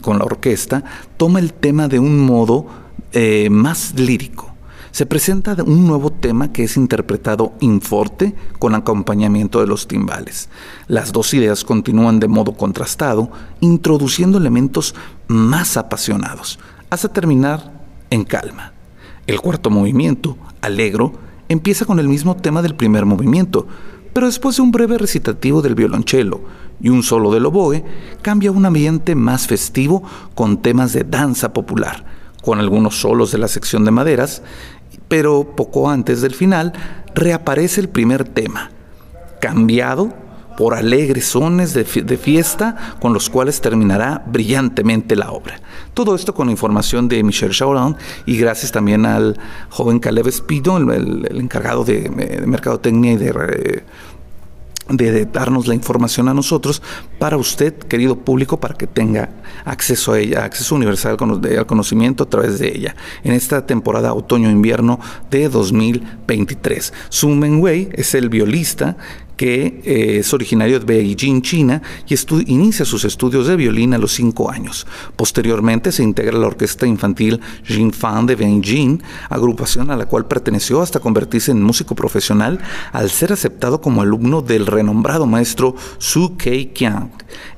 con 0.00 0.18
la 0.18 0.24
orquesta, 0.24 0.84
toma 1.16 1.40
el 1.40 1.52
tema 1.52 1.88
de 1.88 1.98
un 1.98 2.20
modo 2.20 2.81
eh, 3.12 3.48
más 3.50 3.94
lírico 3.96 4.52
se 4.92 5.06
presenta 5.06 5.56
un 5.64 5.86
nuevo 5.86 6.10
tema 6.10 6.52
que 6.52 6.64
es 6.64 6.76
interpretado 6.76 7.54
in 7.60 7.80
forte 7.80 8.34
con 8.58 8.74
acompañamiento 8.74 9.60
de 9.60 9.66
los 9.66 9.88
timbales. 9.88 10.50
Las 10.86 11.12
dos 11.12 11.32
ideas 11.32 11.64
continúan 11.64 12.20
de 12.20 12.28
modo 12.28 12.52
contrastado, 12.52 13.32
introduciendo 13.60 14.36
elementos 14.36 14.94
más 15.28 15.78
apasionados, 15.78 16.58
hasta 16.90 17.08
terminar 17.08 17.72
en 18.10 18.24
calma. 18.24 18.74
El 19.26 19.40
cuarto 19.40 19.70
movimiento, 19.70 20.36
alegro, 20.60 21.14
empieza 21.48 21.86
con 21.86 21.98
el 21.98 22.06
mismo 22.06 22.36
tema 22.36 22.60
del 22.60 22.74
primer 22.74 23.06
movimiento, 23.06 23.66
pero 24.12 24.26
después 24.26 24.56
de 24.56 24.62
un 24.62 24.72
breve 24.72 24.98
recitativo 24.98 25.62
del 25.62 25.74
violonchelo 25.74 26.42
y 26.82 26.90
un 26.90 27.02
solo 27.02 27.32
del 27.32 27.46
oboe, 27.46 27.82
cambia 28.20 28.50
a 28.50 28.52
un 28.52 28.66
ambiente 28.66 29.14
más 29.14 29.46
festivo 29.46 30.02
con 30.34 30.60
temas 30.60 30.92
de 30.92 31.04
danza 31.04 31.54
popular, 31.54 32.04
con 32.42 32.58
algunos 32.58 33.00
solos 33.00 33.32
de 33.32 33.38
la 33.38 33.48
sección 33.48 33.84
de 33.84 33.90
maderas 33.90 34.42
pero 35.12 35.54
poco 35.56 35.90
antes 35.90 36.22
del 36.22 36.34
final 36.34 36.72
reaparece 37.14 37.82
el 37.82 37.90
primer 37.90 38.24
tema, 38.24 38.70
cambiado 39.40 40.14
por 40.56 40.74
alegres 40.74 41.26
sones 41.26 41.74
de, 41.74 41.84
fiesta 41.84 42.96
con 42.98 43.12
los 43.12 43.28
cuales 43.28 43.60
terminará 43.60 44.22
brillantemente 44.26 45.14
la 45.14 45.30
obra. 45.30 45.60
Todo 45.92 46.14
esto 46.14 46.32
con 46.32 46.48
información 46.48 47.08
de 47.08 47.22
Michel 47.22 47.52
Chauran 47.52 47.96
y 48.24 48.38
gracias 48.38 48.72
también 48.72 49.04
al 49.04 49.38
joven 49.68 49.98
Caleb 49.98 50.28
Espido, 50.28 50.78
el, 50.78 51.28
encargado 51.38 51.84
de, 51.84 52.08
de 52.08 52.46
mercadotecnia 52.46 53.12
y 53.12 53.16
de 53.16 53.82
de 54.88 55.26
darnos 55.26 55.66
la 55.66 55.74
información 55.74 56.28
a 56.28 56.34
nosotros 56.34 56.82
para 57.18 57.36
usted, 57.36 57.74
querido 57.74 58.16
público, 58.16 58.60
para 58.60 58.74
que 58.74 58.86
tenga 58.86 59.30
acceso 59.64 60.12
a 60.12 60.18
ella, 60.18 60.44
acceso 60.44 60.74
universal 60.74 61.16
al 61.20 61.66
conocimiento 61.66 62.24
a 62.24 62.28
través 62.28 62.58
de 62.58 62.68
ella, 62.68 62.96
en 63.22 63.32
esta 63.32 63.66
temporada 63.66 64.14
otoño-invierno 64.14 64.98
de 65.30 65.48
2023. 65.48 66.92
Su 67.08 67.28
Wei 67.28 67.90
es 67.92 68.14
el 68.14 68.28
violista 68.28 68.96
que 69.36 69.80
eh, 69.84 70.18
es 70.20 70.32
originario 70.32 70.78
de 70.78 70.86
Beijing, 70.86 71.42
China, 71.42 71.82
y 72.08 72.14
inicia 72.46 72.84
sus 72.84 73.04
estudios 73.04 73.46
de 73.46 73.56
violín 73.56 73.94
a 73.94 73.98
los 73.98 74.12
cinco 74.12 74.50
años. 74.50 74.86
Posteriormente 75.16 75.92
se 75.92 76.02
integra 76.02 76.36
a 76.36 76.40
la 76.40 76.46
orquesta 76.46 76.86
infantil 76.86 77.40
Fan 77.92 78.26
de 78.26 78.36
Beijing, 78.36 79.02
agrupación 79.28 79.90
a 79.90 79.96
la 79.96 80.06
cual 80.06 80.26
perteneció 80.26 80.82
hasta 80.82 81.00
convertirse 81.00 81.50
en 81.50 81.62
músico 81.62 81.94
profesional 81.94 82.60
al 82.92 83.10
ser 83.10 83.32
aceptado 83.32 83.80
como 83.80 84.02
alumno 84.02 84.42
del 84.42 84.66
renombrado 84.66 85.26
maestro 85.26 85.74
Su 85.98 86.36
Kei 86.36 86.66
Qiang. 86.66 87.10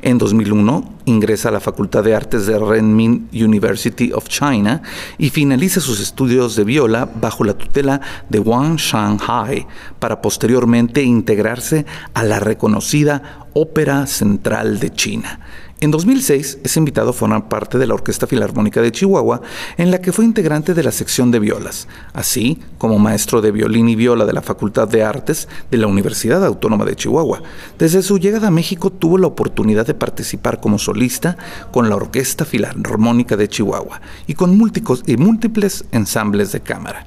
En 0.03 0.19
2001 0.19 0.94
ingresa 1.07 1.49
a 1.49 1.53
la 1.53 1.61
Facultad 1.61 2.05
de 2.05 2.15
Artes 2.15 2.47
de 2.47 2.59
Renmin 2.59 3.29
University 3.33 4.13
of 4.13 4.29
China 4.29 4.83
y 5.19 5.31
finaliza 5.31 5.81
sus 5.81 6.01
estudios 6.01 6.57
de 6.57 6.65
viola 6.65 7.09
bajo 7.21 7.45
la 7.45 7.55
tutela 7.55 8.01
de 8.29 8.39
Wang 8.39 8.77
Shanghai 8.77 9.67
para 9.99 10.21
posteriormente 10.21 11.03
integrarse 11.03 11.87
a 12.15 12.23
la 12.25 12.41
reconocida 12.41 13.47
Ópera 13.53 14.07
Central 14.07 14.81
de 14.81 14.91
China. 14.91 15.41
En 15.85 15.91
2006 15.91 16.61
es 16.65 16.77
invitado 16.79 17.11
a 17.11 17.13
formar 17.13 17.51
parte 17.51 17.77
de 17.77 17.87
la 17.87 17.93
Orquesta 17.93 18.27
Filarmónica 18.27 18.81
de 18.81 18.91
Chihuahua, 18.91 19.43
en 19.77 19.91
la 19.91 20.01
que 20.01 20.13
fue 20.13 20.25
integrante 20.25 20.73
de 20.73 20.83
la 20.83 20.91
sección 20.91 21.31
de 21.31 21.41
violas, 21.41 21.89
así 22.15 22.59
como 22.79 22.99
maestro 22.99 23.43
de 23.43 23.51
violín 23.51 23.91
y 23.91 23.95
viola 23.95 24.25
de 24.25 24.33
la 24.33 24.41
Facultad 24.41 24.89
de 24.89 25.03
Artes 25.03 25.47
de 25.71 25.77
la 25.77 25.87
Universidad 25.87 26.43
Autónoma 26.43 26.87
de 26.87 26.97
Chihuahua. 26.97 27.43
Desde 27.79 28.03
su 28.03 28.19
llegada 28.19 28.49
a 28.49 28.51
México 28.51 28.89
tuvo 28.89 29.19
la 29.19 29.27
oportunidad 29.27 29.87
de 29.87 29.93
participar 29.93 30.59
como 30.59 30.79
solista 30.79 31.37
con 31.71 31.91
la 31.91 31.97
Orquesta 31.97 32.47
Filarmónica 32.47 33.37
de 33.37 33.51
Chihuahua 33.51 34.01
y 34.27 34.33
con 34.33 34.57
múltiples 34.57 35.85
ensambles 35.93 36.51
de 36.53 36.61
cámara. 36.61 37.07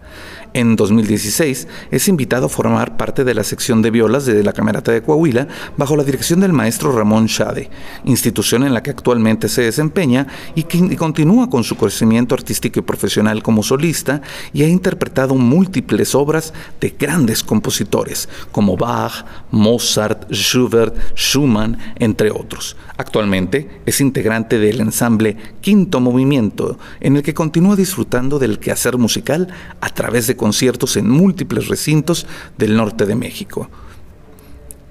En 0.53 0.75
2016 0.75 1.67
es 1.91 2.07
invitado 2.07 2.45
a 2.45 2.49
formar 2.49 2.97
parte 2.97 3.23
de 3.23 3.33
la 3.33 3.43
sección 3.43 3.81
de 3.81 3.91
violas 3.91 4.25
de 4.25 4.43
la 4.43 4.53
Camerata 4.53 4.91
de 4.91 5.03
Coahuila 5.03 5.47
bajo 5.75 5.95
la 5.95 6.03
dirección 6.03 6.39
del 6.39 6.53
maestro 6.53 6.91
Ramón 6.91 7.27
Shade, 7.27 7.69
institución 8.05 8.63
en 8.63 8.73
la 8.73 8.81
que 8.81 8.89
actualmente 8.89 9.49
se 9.49 9.63
desempeña 9.63 10.27
y 10.55 10.63
que 10.63 10.95
continúa 10.95 11.49
con 11.49 11.63
su 11.63 11.75
crecimiento 11.75 12.33
artístico 12.33 12.79
y 12.79 12.83
profesional 12.83 13.43
como 13.43 13.61
solista 13.61 14.21
y 14.53 14.63
ha 14.63 14.67
interpretado 14.67 15.35
múltiples 15.35 16.15
obras 16.15 16.53
de 16.79 16.95
grandes 16.97 17.43
compositores 17.43 18.29
como 18.51 18.77
Bach, 18.77 19.25
Mozart, 19.51 20.31
Schubert, 20.31 20.95
Schumann, 21.15 21.77
entre 21.99 22.31
otros. 22.31 22.77
Actualmente 22.97 23.81
es 23.85 24.01
integrante 24.01 24.57
del 24.57 24.81
ensamble 24.81 25.37
Quinto 25.61 25.99
Movimiento, 25.99 26.79
en 26.99 27.17
el 27.17 27.23
que 27.23 27.33
continúa 27.33 27.75
disfrutando 27.75 28.39
del 28.39 28.59
quehacer 28.59 28.97
musical 28.97 29.49
a 29.81 29.89
través 29.89 30.25
de 30.27 30.35
conciertos 30.37 30.95
en 30.95 31.09
múltiples 31.09 31.67
recintos 31.67 32.25
del 32.57 32.77
norte 32.77 33.05
de 33.05 33.15
México 33.15 33.69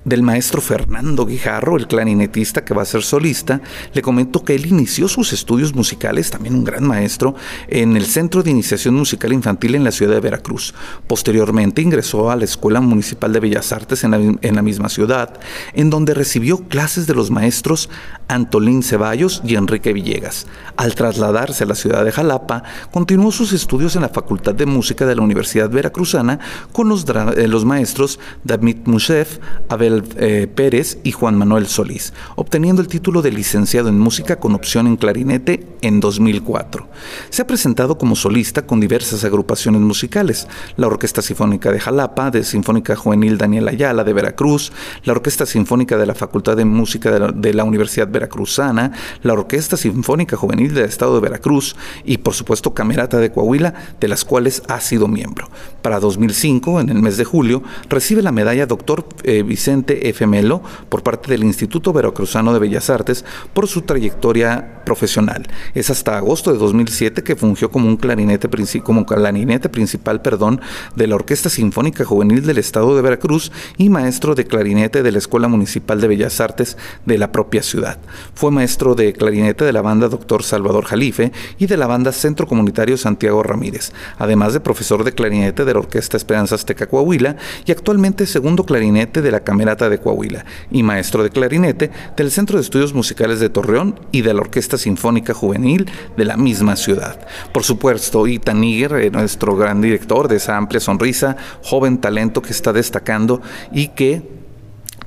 del 0.06 0.22
maestro 0.22 0.60
Fernando 0.60 1.26
Guijarro, 1.26 1.76
el 1.76 1.88
clarinetista 1.88 2.64
que 2.64 2.72
va 2.72 2.82
a 2.82 2.86
ser 2.86 3.02
solista, 3.02 3.60
le 3.92 4.02
comentó 4.02 4.44
que 4.44 4.54
él 4.54 4.64
inició 4.66 5.08
sus 5.08 5.32
estudios 5.32 5.74
musicales, 5.74 6.30
también 6.30 6.54
un 6.54 6.62
gran 6.62 6.86
maestro, 6.86 7.34
en 7.66 7.96
el 7.96 8.06
Centro 8.06 8.44
de 8.44 8.52
Iniciación 8.52 8.94
Musical 8.94 9.32
Infantil 9.32 9.74
en 9.74 9.82
la 9.82 9.90
ciudad 9.90 10.14
de 10.14 10.20
Veracruz. 10.20 10.74
Posteriormente 11.08 11.82
ingresó 11.82 12.30
a 12.30 12.36
la 12.36 12.44
Escuela 12.44 12.80
Municipal 12.80 13.32
de 13.32 13.40
Bellas 13.40 13.72
Artes 13.72 14.04
en 14.04 14.12
la, 14.12 14.18
en 14.18 14.54
la 14.54 14.62
misma 14.62 14.88
ciudad, 14.88 15.40
en 15.74 15.90
donde 15.90 16.14
recibió 16.14 16.68
clases 16.68 17.08
de 17.08 17.14
los 17.14 17.32
maestros 17.32 17.90
Antolín 18.28 18.82
Ceballos 18.82 19.42
y 19.44 19.54
Enrique 19.54 19.92
Villegas. 19.92 20.46
Al 20.76 20.94
trasladarse 20.94 21.64
a 21.64 21.66
la 21.66 21.74
ciudad 21.74 22.04
de 22.04 22.12
Jalapa, 22.12 22.62
continuó 22.90 23.32
sus 23.32 23.52
estudios 23.52 23.96
en 23.96 24.02
la 24.02 24.08
Facultad 24.08 24.54
de 24.54 24.66
Música 24.66 25.06
de 25.06 25.16
la 25.16 25.22
Universidad 25.22 25.70
Veracruzana 25.70 26.38
con 26.72 26.88
los, 26.88 27.04
eh, 27.08 27.48
maestros 27.64 28.18
David 28.44 28.78
Mushef, 28.84 29.38
Abel 29.68 30.04
eh, 30.16 30.46
Pérez 30.52 30.98
y 31.02 31.12
Juan 31.12 31.36
Manuel 31.36 31.66
Solís, 31.66 32.12
obteniendo 32.36 32.82
el 32.82 32.88
título 32.88 33.22
de 33.22 33.32
licenciado 33.32 33.88
en 33.88 33.98
música 33.98 34.36
con 34.36 34.54
opción 34.54 34.86
en 34.86 34.96
clarinete 34.96 35.66
en 35.82 36.00
2004. 36.00 36.88
Se 37.30 37.42
ha 37.42 37.46
presentado 37.46 37.98
como 37.98 38.16
solista 38.16 38.66
con 38.66 38.80
diversas 38.80 39.24
agrupaciones 39.24 39.80
musicales, 39.80 40.48
la 40.76 40.86
Orquesta 40.86 41.22
Sinfónica 41.22 41.70
de 41.70 41.80
Jalapa, 41.80 42.30
de 42.30 42.44
Sinfónica 42.44 42.96
Juvenil 42.96 43.38
Daniel 43.38 43.68
Ayala 43.68 44.04
de 44.04 44.12
Veracruz, 44.12 44.72
la 45.04 45.12
Orquesta 45.12 45.46
Sinfónica 45.46 45.96
de 45.96 46.06
la 46.06 46.14
Facultad 46.14 46.56
de 46.56 46.64
Música 46.64 47.10
de 47.10 47.54
la, 47.54 47.64
Universidad 47.64 48.08
Veracruzana, 48.18 48.92
la 49.22 49.34
Orquesta 49.34 49.76
Sinfónica 49.76 50.36
Juvenil 50.36 50.74
del 50.74 50.84
Estado 50.84 51.14
de 51.14 51.20
Veracruz 51.20 51.76
y 52.04 52.18
por 52.18 52.34
supuesto 52.34 52.74
Camerata 52.74 53.18
de 53.18 53.30
Coahuila, 53.30 53.74
de 54.00 54.08
las 54.08 54.24
cuales 54.24 54.62
ha 54.68 54.80
sido 54.80 55.08
miembro. 55.08 55.48
Para 55.82 56.00
2005, 56.00 56.80
en 56.80 56.88
el 56.88 57.02
mes 57.02 57.16
de 57.16 57.24
julio, 57.24 57.62
recibe 57.88 58.22
la 58.22 58.32
medalla 58.32 58.66
Doctor 58.66 59.06
eh, 59.22 59.42
Vicente 59.42 60.08
F. 60.08 60.26
Melo 60.26 60.62
por 60.88 61.02
parte 61.02 61.30
del 61.30 61.44
Instituto 61.44 61.92
Veracruzano 61.92 62.52
de 62.52 62.58
Bellas 62.58 62.90
Artes 62.90 63.24
por 63.52 63.68
su 63.68 63.82
trayectoria 63.82 64.82
profesional. 64.84 65.46
Es 65.74 65.90
hasta 65.90 66.16
agosto 66.16 66.52
de 66.52 66.58
2007 66.58 67.22
que 67.22 67.36
fungió 67.36 67.70
como 67.70 67.88
un 67.88 67.96
clarinete, 67.96 68.48
clarinete 68.48 69.68
principal 69.68 70.22
perdón, 70.22 70.60
de 70.94 71.06
la 71.06 71.16
Orquesta 71.16 71.50
Sinfónica 71.50 72.04
Juvenil 72.04 72.46
del 72.46 72.58
Estado 72.58 72.94
de 72.96 73.02
Veracruz 73.02 73.52
y 73.76 73.88
maestro 73.88 74.34
de 74.34 74.46
clarinete 74.46 75.02
de 75.02 75.12
la 75.12 75.18
Escuela 75.18 75.48
Municipal 75.48 76.00
de 76.00 76.08
Bellas 76.08 76.40
Artes 76.40 76.76
de 77.04 77.18
la 77.18 77.32
propia 77.32 77.62
ciudad. 77.62 77.98
Fue 78.34 78.50
maestro 78.50 78.94
de 78.94 79.12
clarinete 79.12 79.64
de 79.64 79.72
la 79.72 79.82
banda 79.82 80.08
Doctor 80.08 80.42
Salvador 80.42 80.84
Jalife 80.84 81.32
y 81.58 81.66
de 81.66 81.76
la 81.76 81.86
banda 81.86 82.12
Centro 82.12 82.46
Comunitario 82.46 82.96
Santiago 82.96 83.42
Ramírez, 83.42 83.92
además 84.18 84.52
de 84.52 84.60
profesor 84.60 85.04
de 85.04 85.12
clarinete 85.12 85.64
de 85.64 85.72
la 85.74 85.80
Orquesta 85.80 86.16
Esperanza 86.16 86.54
Azteca 86.54 86.86
Coahuila 86.86 87.36
y 87.66 87.72
actualmente 87.72 88.26
segundo 88.26 88.64
clarinete 88.64 89.20
de 89.22 89.30
la 89.30 89.40
Cámara 89.40 89.66
de 89.66 89.98
Coahuila 89.98 90.44
y 90.70 90.82
maestro 90.82 91.22
de 91.22 91.30
clarinete 91.30 91.90
del 92.16 92.30
Centro 92.30 92.56
de 92.56 92.62
Estudios 92.62 92.94
Musicales 92.94 93.40
de 93.40 93.48
Torreón 93.48 93.98
y 94.12 94.22
de 94.22 94.32
la 94.32 94.40
Orquesta 94.40 94.78
Sinfónica 94.78 95.34
Juvenil 95.34 95.90
de 96.16 96.24
la 96.24 96.36
misma 96.36 96.76
ciudad. 96.76 97.26
Por 97.52 97.64
supuesto, 97.64 98.26
Ita 98.26 98.54
Níger, 98.54 98.92
eh, 98.94 99.10
nuestro 99.10 99.56
gran 99.56 99.80
director 99.80 100.28
de 100.28 100.36
esa 100.36 100.56
amplia 100.56 100.80
sonrisa, 100.80 101.36
joven 101.62 101.98
talento 101.98 102.42
que 102.42 102.52
está 102.52 102.72
destacando 102.72 103.42
y 103.72 103.88
que 103.88 104.45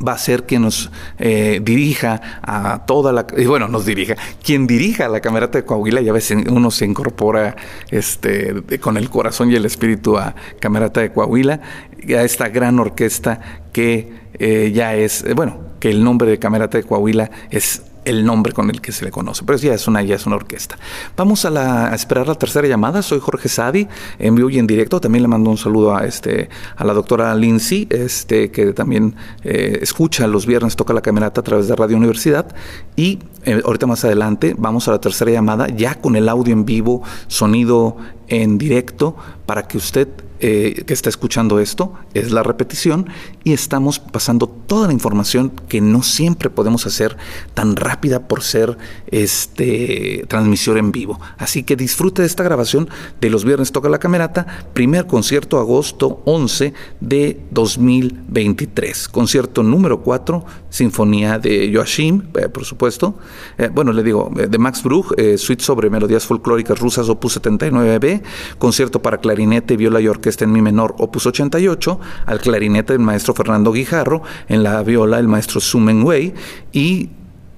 va 0.05 0.13
a 0.13 0.17
ser 0.17 0.45
quien 0.45 0.63
nos 0.63 0.91
eh, 1.17 1.59
dirija 1.63 2.39
a 2.41 2.85
toda 2.85 3.11
la 3.11 3.27
y 3.37 3.45
bueno 3.45 3.67
nos 3.67 3.85
dirija 3.85 4.15
quien 4.43 4.67
dirija 4.67 5.05
a 5.05 5.09
la 5.09 5.19
camerata 5.19 5.59
de 5.59 5.65
Coahuila 5.65 6.01
ya 6.01 6.13
ves 6.13 6.31
uno 6.31 6.71
se 6.71 6.85
incorpora 6.85 7.55
este 7.89 8.79
con 8.79 8.97
el 8.97 9.09
corazón 9.09 9.51
y 9.51 9.55
el 9.55 9.65
espíritu 9.65 10.17
a 10.17 10.35
camerata 10.59 11.01
de 11.01 11.11
Coahuila 11.11 11.59
a 12.07 12.23
esta 12.23 12.49
gran 12.49 12.79
orquesta 12.79 13.61
que 13.73 14.29
eh, 14.39 14.71
ya 14.73 14.95
es, 14.95 15.23
eh, 15.23 15.33
bueno, 15.33 15.57
que 15.79 15.89
el 15.89 16.03
nombre 16.03 16.29
de 16.29 16.39
Camerata 16.39 16.77
de 16.77 16.83
Coahuila 16.83 17.29
es 17.49 17.83
el 18.05 18.25
nombre 18.25 18.53
con 18.53 18.69
el 18.69 18.81
que 18.81 18.91
se 18.91 19.05
le 19.05 19.11
conoce, 19.11 19.43
pero 19.45 19.57
ya 19.57 19.73
es 19.73 19.87
una, 19.87 20.01
ya 20.01 20.15
es 20.15 20.25
una 20.25 20.35
orquesta. 20.35 20.77
Vamos 21.15 21.45
a, 21.45 21.93
esperar 21.93 22.27
la 22.27 22.35
tercera 22.35 22.67
llamada. 22.67 23.01
Soy 23.01 23.19
Jorge 23.19 23.49
Sadi, 23.49 23.87
en 24.17 24.35
vivo 24.35 24.49
y 24.49 24.59
en 24.59 24.67
directo. 24.67 24.99
También 24.99 25.23
le 25.23 25.27
mando 25.27 25.49
un 25.49 25.57
saludo 25.57 25.95
a 25.95 26.05
este 26.05 26.49
a 26.75 26.83
la 26.83 26.93
doctora 26.93 27.33
Lindsay, 27.35 27.87
este 27.89 28.51
que 28.51 28.73
también 28.73 29.15
eh, 29.43 29.79
escucha 29.81 30.27
los 30.27 30.45
viernes 30.45 30.75
toca 30.75 30.93
la 30.93 31.01
camerata 31.01 31.41
a 31.41 31.43
través 31.43 31.67
de 31.67 31.75
Radio 31.75 31.97
Universidad 31.97 32.47
y 32.95 33.19
ahorita 33.63 33.87
más 33.87 34.03
adelante 34.05 34.55
vamos 34.57 34.87
a 34.87 34.91
la 34.91 35.01
tercera 35.01 35.31
llamada 35.31 35.67
ya 35.67 35.95
con 35.95 36.15
el 36.15 36.29
audio 36.29 36.53
en 36.53 36.65
vivo, 36.65 37.03
sonido 37.27 37.97
en 38.27 38.57
directo 38.57 39.15
para 39.45 39.67
que 39.67 39.77
usted 39.77 40.07
eh, 40.41 40.83
que 40.87 40.93
está 40.93 41.09
escuchando 41.09 41.59
esto, 41.59 41.95
es 42.13 42.31
la 42.31 42.43
repetición 42.43 43.07
y 43.43 43.51
estamos 43.51 43.99
pasando 43.99 44.47
toda 44.47 44.87
la 44.87 44.93
información 44.93 45.51
que 45.67 45.81
no 45.81 46.01
siempre 46.01 46.49
podemos 46.49 46.85
hacer 46.85 47.17
tan 47.53 47.75
rápida 47.75 48.25
por 48.29 48.41
ser 48.41 48.77
este 49.07 50.23
transmisión 50.29 50.77
en 50.77 50.93
vivo. 50.93 51.19
Así 51.37 51.63
que 51.63 51.75
disfrute 51.75 52.21
de 52.21 52.27
esta 52.27 52.43
grabación 52.43 52.89
de 53.19 53.29
los 53.29 53.43
viernes 53.43 53.73
toca 53.73 53.89
la 53.89 53.99
camerata, 53.99 54.47
primer 54.73 55.07
concierto 55.07 55.59
agosto 55.59 56.21
11 56.23 56.73
de 57.01 57.41
2023, 57.51 59.09
concierto 59.09 59.61
número 59.61 59.99
4, 60.03 60.45
Sinfonía 60.69 61.37
de 61.37 61.69
Joachim, 61.73 62.23
eh, 62.35 62.47
por 62.47 62.63
supuesto. 62.63 63.17
Eh, 63.57 63.69
bueno, 63.73 63.91
le 63.91 64.03
digo, 64.03 64.31
de 64.33 64.57
Max 64.57 64.83
Bruch, 64.83 65.07
suite 65.37 65.63
sobre 65.65 65.89
melodías 65.89 66.25
folclóricas 66.25 66.79
rusas 66.79 67.09
opus 67.09 67.41
79b, 67.41 68.21
concierto 68.57 69.01
para 69.01 69.17
clarinete, 69.17 69.75
viola 69.75 69.99
y 69.99 70.07
orquesta 70.07 70.28
está 70.29 70.45
en 70.45 70.51
mi 70.51 70.61
menor, 70.61 70.95
opus 70.99 71.25
88, 71.25 71.99
al 72.25 72.39
clarinete 72.39 72.93
del 72.93 73.01
maestro 73.01 73.33
Fernando 73.33 73.71
Guijarro, 73.71 74.21
en 74.47 74.63
la 74.63 74.81
viola 74.83 75.19
el 75.19 75.27
maestro 75.27 75.59
Sumen 75.59 76.03
Wei 76.03 76.33
y 76.71 77.09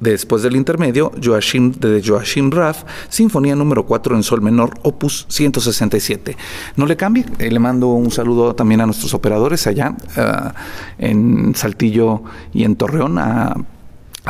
Después 0.01 0.41
del 0.41 0.55
intermedio, 0.55 1.11
Joachim 1.23 1.73
de 1.73 2.01
Joachim 2.03 2.49
Raff, 2.49 2.85
Sinfonía 3.07 3.55
número 3.55 3.85
4 3.85 4.15
en 4.15 4.23
Sol 4.23 4.41
menor, 4.41 4.79
opus 4.81 5.27
167. 5.29 6.35
No 6.75 6.87
le 6.87 6.97
cambie, 6.97 7.23
eh, 7.37 7.51
le 7.51 7.59
mando 7.59 7.89
un 7.89 8.09
saludo 8.09 8.55
también 8.55 8.81
a 8.81 8.87
nuestros 8.87 9.13
operadores 9.13 9.67
allá 9.67 9.95
ah, 10.17 10.55
en 10.97 11.53
Saltillo 11.53 12.23
y 12.51 12.63
en 12.63 12.77
Torreón, 12.77 13.19
a, 13.19 13.55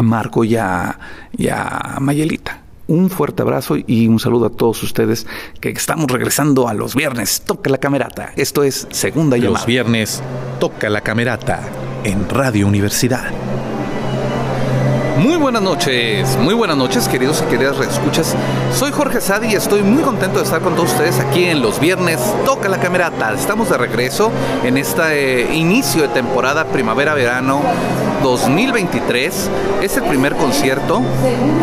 Marco 0.02 0.44
y 0.44 0.58
a 0.58 0.98
Mayelita. 2.02 2.61
Un 2.92 3.10
fuerte 3.10 3.42
abrazo 3.42 3.78
y 3.78 4.10
un 4.10 4.20
saludo 4.20 4.48
a 4.48 4.50
todos 4.50 4.84
ustedes 4.84 5.26
que 5.62 5.70
estamos 5.70 6.12
regresando 6.12 6.68
a 6.68 6.74
los 6.74 6.94
viernes. 6.94 7.42
Toca 7.46 7.70
la 7.70 7.78
camerata. 7.78 8.34
Esto 8.36 8.64
es 8.64 8.86
Segunda 8.92 9.38
Llamada. 9.38 9.60
Los 9.60 9.66
viernes, 9.66 10.22
Toca 10.60 10.90
la 10.90 11.00
camerata 11.00 11.62
en 12.04 12.28
Radio 12.28 12.68
Universidad. 12.68 13.32
Muy 15.20 15.38
buenas 15.38 15.62
noches, 15.62 16.38
muy 16.42 16.54
buenas 16.54 16.76
noches 16.76 17.08
queridos 17.08 17.42
y 17.48 17.50
queridas 17.50 17.80
escuchas. 17.80 18.36
Soy 18.74 18.92
Jorge 18.92 19.22
Sadi 19.22 19.54
y 19.54 19.56
estoy 19.56 19.84
muy 19.84 20.04
contento 20.04 20.40
de 20.40 20.44
estar 20.44 20.60
con 20.60 20.76
todos 20.76 20.92
ustedes 20.92 21.18
aquí 21.22 21.46
en 21.46 21.62
los 21.62 21.80
viernes 21.80 22.20
Toca 22.44 22.68
la 22.68 22.82
Camerata. 22.82 23.34
Estamos 23.34 23.70
de 23.70 23.78
regreso 23.78 24.34
en 24.66 24.78
este 24.78 25.56
inicio 25.56 26.02
de 26.02 26.08
temporada 26.10 26.66
primavera-verano 26.66 27.62
2023. 28.22 29.50
Es 29.82 29.98
el 29.98 30.04
primer 30.04 30.36
concierto. 30.36 31.02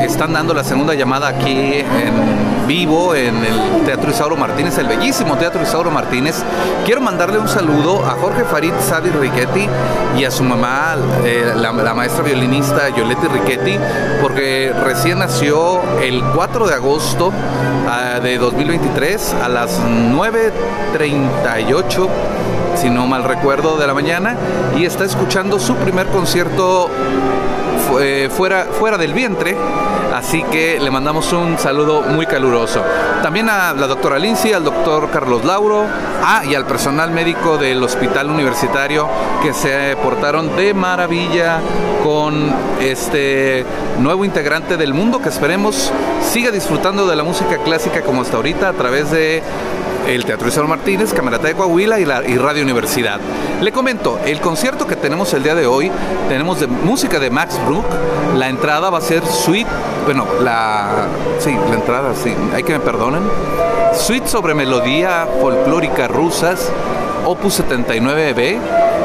Están 0.02 0.32
dando 0.32 0.54
la 0.54 0.64
segunda 0.64 0.94
llamada 0.94 1.28
aquí 1.28 1.74
en 1.74 2.48
vivo 2.68 3.14
en 3.14 3.36
el 3.36 3.84
Teatro 3.86 4.10
Isauro 4.10 4.36
Martínez, 4.36 4.76
el 4.76 4.86
bellísimo 4.86 5.38
Teatro 5.38 5.62
Isauro 5.62 5.90
Martínez. 5.90 6.44
Quiero 6.84 7.00
mandarle 7.00 7.38
un 7.38 7.48
saludo 7.48 8.04
a 8.04 8.10
Jorge 8.10 8.44
Farid 8.44 8.74
Sadi 8.86 9.08
Riquetti 9.08 9.66
y 10.18 10.24
a 10.24 10.30
su 10.30 10.44
mamá, 10.44 10.94
eh, 11.24 11.54
la, 11.56 11.72
maestra 11.72 12.22
violinista 12.22 12.90
Yoletti 12.90 13.26
Riquetti, 13.26 13.78
porque 14.20 14.74
recién 14.84 15.20
nació 15.20 15.80
el 16.02 16.22
4 16.34 16.68
de 16.68 16.74
agosto 16.74 17.32
ah, 17.88 18.20
de 18.22 18.36
2023 18.36 19.36
a 19.42 19.48
las 19.48 19.80
9.38 19.80 22.08
si 22.78 22.90
no 22.90 23.08
mal 23.08 23.24
recuerdo, 23.24 23.76
de 23.76 23.88
la 23.88 23.94
mañana 23.94 24.36
y 24.76 24.84
está 24.84 25.04
escuchando 25.04 25.58
su 25.58 25.74
primer 25.74 26.06
concierto 26.06 26.88
eh, 28.00 28.28
fuera, 28.30 28.66
fuera 28.66 28.96
del 28.96 29.12
vientre. 29.14 29.56
Así 30.14 30.42
que 30.44 30.78
le 30.80 30.90
mandamos 30.90 31.32
un 31.32 31.58
saludo 31.58 32.02
muy 32.02 32.26
caluroso. 32.26 32.82
También 33.22 33.48
a 33.50 33.72
la 33.72 33.86
doctora 33.86 34.18
Lindsay, 34.18 34.52
al 34.52 34.64
doctor 34.64 35.10
Carlos 35.10 35.44
Lauro, 35.44 35.84
ah, 36.22 36.42
y 36.48 36.54
al 36.54 36.66
personal 36.66 37.10
médico 37.10 37.58
del 37.58 37.82
hospital 37.82 38.30
universitario 38.30 39.08
que 39.42 39.52
se 39.52 39.96
portaron 40.02 40.56
de 40.56 40.72
maravilla 40.72 41.60
con 42.04 42.52
este 42.80 43.66
nuevo 43.98 44.24
integrante 44.24 44.76
del 44.76 44.94
mundo 44.94 45.20
que 45.20 45.28
esperemos 45.28 45.92
siga 46.22 46.50
disfrutando 46.50 47.06
de 47.06 47.16
la 47.16 47.24
música 47.24 47.58
clásica 47.58 48.02
como 48.02 48.22
hasta 48.22 48.36
ahorita 48.36 48.68
a 48.68 48.72
través 48.72 49.10
de 49.10 49.42
el 50.08 50.24
Teatro 50.24 50.48
Isabel 50.48 50.70
Martínez, 50.70 51.12
Camerata 51.12 51.48
de 51.48 51.54
Coahuila 51.54 52.00
y, 52.00 52.04
Radio 52.04 52.62
Universidad. 52.62 53.20
Le 53.60 53.70
comento, 53.72 54.18
el 54.24 54.40
concierto 54.40 54.86
que 54.86 54.96
tenemos 54.96 55.34
el 55.34 55.42
día 55.42 55.54
de 55.54 55.66
hoy, 55.66 55.90
tenemos 56.28 56.60
de 56.60 56.66
música 56.66 57.18
de 57.18 57.28
Max 57.28 57.60
Bruch, 57.66 57.84
la 58.34 58.48
entrada 58.48 58.88
va 58.88 58.98
a 58.98 59.02
ser 59.02 59.24
Suite, 59.26 59.68
bueno, 60.06 60.26
la, 60.40 61.06
sí, 61.38 61.54
la 61.68 61.74
entrada, 61.74 62.14
sí, 62.14 62.34
hay 62.54 62.62
que 62.62 62.72
me 62.72 62.80
perdonen, 62.80 63.22
Suite 63.94 64.26
sobre 64.28 64.54
melodía 64.54 65.28
folclórica 65.42 66.08
rusas, 66.08 66.70
Opus 67.26 67.60
79B, 67.60 68.58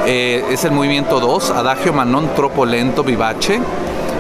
eh, 0.05 0.45
es 0.49 0.63
el 0.63 0.71
movimiento 0.71 1.19
2, 1.19 1.51
Adagio 1.51 1.91
Manon 1.91 2.33
Tropo 2.33 2.65
Lento 2.65 3.03
Vivace, 3.03 3.59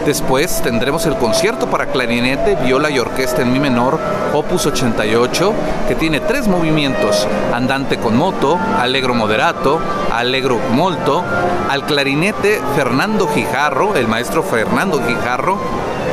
Después 0.05 0.61
tendremos 0.61 1.05
el 1.05 1.15
concierto 1.15 1.67
para 1.67 1.85
clarinete, 1.85 2.57
viola 2.57 2.89
y 2.89 2.99
orquesta 2.99 3.41
en 3.41 3.53
mi 3.53 3.59
menor, 3.59 3.97
opus 4.33 4.65
88, 4.65 5.53
que 5.87 5.95
tiene 5.95 6.19
tres 6.19 6.49
movimientos, 6.49 7.25
andante 7.53 7.97
con 7.97 8.17
moto, 8.17 8.59
allegro 8.79 9.13
moderato, 9.13 9.79
allegro 10.11 10.59
molto, 10.71 11.23
al 11.69 11.85
clarinete 11.85 12.59
Fernando 12.75 13.29
Gijarro, 13.29 13.95
el 13.95 14.09
maestro 14.09 14.43
Fernando 14.43 15.01
Gijarro, 15.07 15.57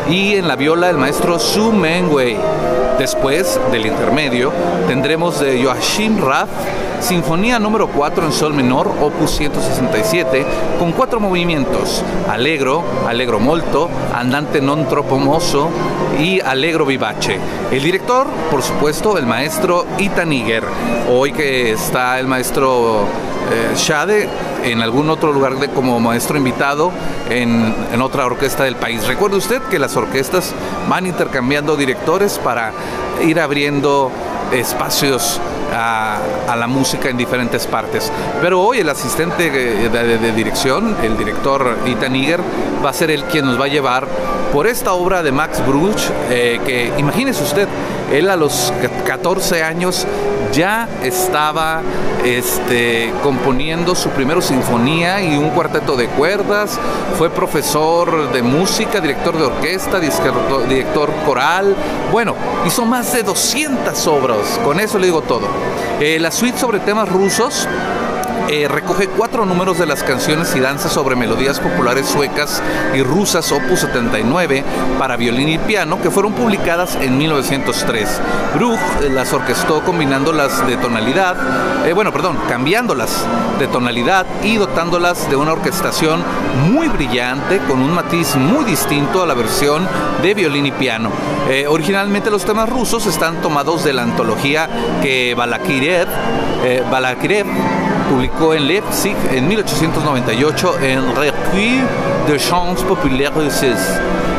y 0.08 0.36
en 0.36 0.46
la 0.46 0.54
viola 0.54 0.88
el 0.88 0.96
maestro 0.96 1.40
Su 1.40 1.72
Mengwei. 1.72 2.36
Después 3.00 3.58
del 3.72 3.86
intermedio 3.86 4.52
tendremos 4.86 5.40
de 5.40 5.64
Joachim 5.64 6.20
Raff 6.22 6.50
Sinfonía 7.00 7.58
número 7.58 7.88
4 7.88 8.26
en 8.26 8.32
Sol 8.32 8.52
menor, 8.52 8.86
opus 9.00 9.30
167, 9.30 10.44
con 10.78 10.92
cuatro 10.92 11.18
movimientos: 11.18 12.04
Allegro, 12.28 12.84
Allegro 13.08 13.40
molto, 13.40 13.88
Andante 14.12 14.60
non 14.60 14.84
troppo 14.84 15.16
mosso 15.16 15.70
y 16.20 16.40
Allegro 16.44 16.84
vivace. 16.84 17.40
El 17.72 17.82
director, 17.82 18.28
por 18.50 18.60
supuesto, 18.60 19.16
el 19.16 19.24
maestro 19.24 19.86
Ita 19.96 20.26
Niger. 20.26 20.62
Hoy 21.08 21.32
que 21.32 21.72
está 21.72 22.20
el 22.20 22.26
maestro 22.26 23.08
eh, 23.50 23.74
Shade 23.74 24.28
en 24.64 24.82
algún 24.82 25.10
otro 25.10 25.32
lugar 25.32 25.56
de, 25.56 25.68
como 25.68 26.00
maestro 26.00 26.36
invitado 26.36 26.90
en, 27.28 27.74
en, 27.92 28.00
otra 28.02 28.26
orquesta 28.26 28.64
del 28.64 28.76
país. 28.76 29.06
Recuerde 29.06 29.36
usted 29.36 29.62
que 29.62 29.78
las 29.78 29.96
orquestas 29.96 30.54
van 30.88 31.06
intercambiando 31.06 31.76
directores 31.76 32.38
para 32.38 32.72
ir 33.22 33.40
abriendo 33.40 34.10
espacios 34.52 35.40
a, 35.72 36.56
la 36.56 36.66
música 36.66 37.08
en 37.08 37.16
diferentes 37.16 37.66
partes. 37.66 38.10
Pero 38.40 38.60
hoy 38.60 38.78
el 38.78 38.88
asistente 38.88 39.50
de, 39.50 40.32
dirección, 40.32 40.96
el 41.02 41.16
director 41.16 41.76
Ethan 41.86 42.12
Niger, 42.12 42.40
va 42.84 42.90
a 42.90 42.92
ser 42.92 43.10
el 43.10 43.24
quien 43.24 43.46
nos 43.46 43.60
va 43.60 43.66
a 43.66 43.68
llevar 43.68 44.06
por 44.52 44.66
esta 44.66 44.92
obra 44.92 45.22
de 45.22 45.30
Max 45.32 45.64
Bruch, 45.64 46.00
eh, 46.28 46.60
que 46.66 46.92
imagínese 46.98 47.42
usted, 47.44 47.68
él 48.12 48.30
a 48.30 48.36
los 48.36 48.72
14 49.06 49.62
años 49.62 50.06
ya 50.52 50.88
estaba 51.02 51.82
este, 52.24 53.12
componiendo 53.22 53.94
su 53.94 54.10
primera 54.10 54.40
sinfonía 54.40 55.22
y 55.22 55.36
un 55.36 55.50
cuarteto 55.50 55.96
de 55.96 56.06
cuerdas, 56.08 56.78
fue 57.16 57.30
profesor 57.30 58.32
de 58.32 58.42
música, 58.42 59.00
director 59.00 59.36
de 59.36 59.44
orquesta, 59.44 60.00
director 60.00 61.10
coral, 61.24 61.76
bueno, 62.10 62.34
hizo 62.66 62.84
más 62.84 63.12
de 63.12 63.22
200 63.22 64.06
obras, 64.08 64.60
con 64.64 64.80
eso 64.80 64.98
le 64.98 65.06
digo 65.06 65.22
todo. 65.22 65.46
Eh, 66.00 66.18
la 66.18 66.30
suite 66.30 66.58
sobre 66.58 66.80
temas 66.80 67.08
rusos 67.08 67.68
eh, 68.48 68.66
recoge 68.68 69.08
cuatro 69.08 69.46
números 69.46 69.78
de 69.78 69.86
las 69.86 70.02
canciones 70.02 70.54
y 70.56 70.60
danzas 70.60 70.92
sobre 70.92 71.16
melodías 71.16 71.60
populares 71.60 72.06
suecas 72.06 72.62
y 72.94 73.02
rusas 73.02 73.50
Opus 73.52 73.80
79 73.80 74.64
para 74.98 75.16
violín 75.16 75.48
y 75.48 75.58
piano 75.58 76.00
que 76.00 76.10
fueron 76.10 76.32
publicadas 76.32 76.96
en 77.00 77.16
1903. 77.18 78.20
Bruch 78.54 78.78
eh, 79.02 79.08
las 79.10 79.32
orquestó 79.32 79.82
combinándolas 79.82 80.66
de 80.66 80.76
tonalidad, 80.76 81.86
eh, 81.86 81.92
bueno, 81.92 82.12
perdón, 82.12 82.38
cambiándolas 82.48 83.24
de 83.58 83.68
tonalidad 83.68 84.26
y 84.42 84.56
dotándolas 84.56 85.30
de 85.30 85.36
una 85.36 85.52
orquestación 85.52 86.22
muy 86.72 86.88
brillante 86.88 87.58
con 87.68 87.80
un 87.80 87.94
matiz 87.94 88.36
muy 88.36 88.64
distinto 88.64 89.22
a 89.22 89.26
la 89.26 89.34
versión 89.34 89.86
de 90.22 90.34
violín 90.34 90.66
y 90.66 90.72
piano. 90.72 91.10
originalmente 91.68 92.30
los 92.30 92.44
temas 92.44 92.68
rusos 92.68 93.06
están 93.06 93.40
tomados 93.42 93.84
de 93.84 93.92
la 93.92 94.02
antología 94.02 94.68
que 95.02 95.34
Balakirev, 95.34 96.08
Balakirev 96.90 97.46
publicó 98.10 98.54
en 98.54 98.66
Leipzig 98.66 99.16
en 99.30 99.46
1898 99.46 100.80
en 100.80 101.14
Recueil 101.14 101.82
de 102.26 102.38
Chants 102.38 102.82
Populaires. 102.82 103.62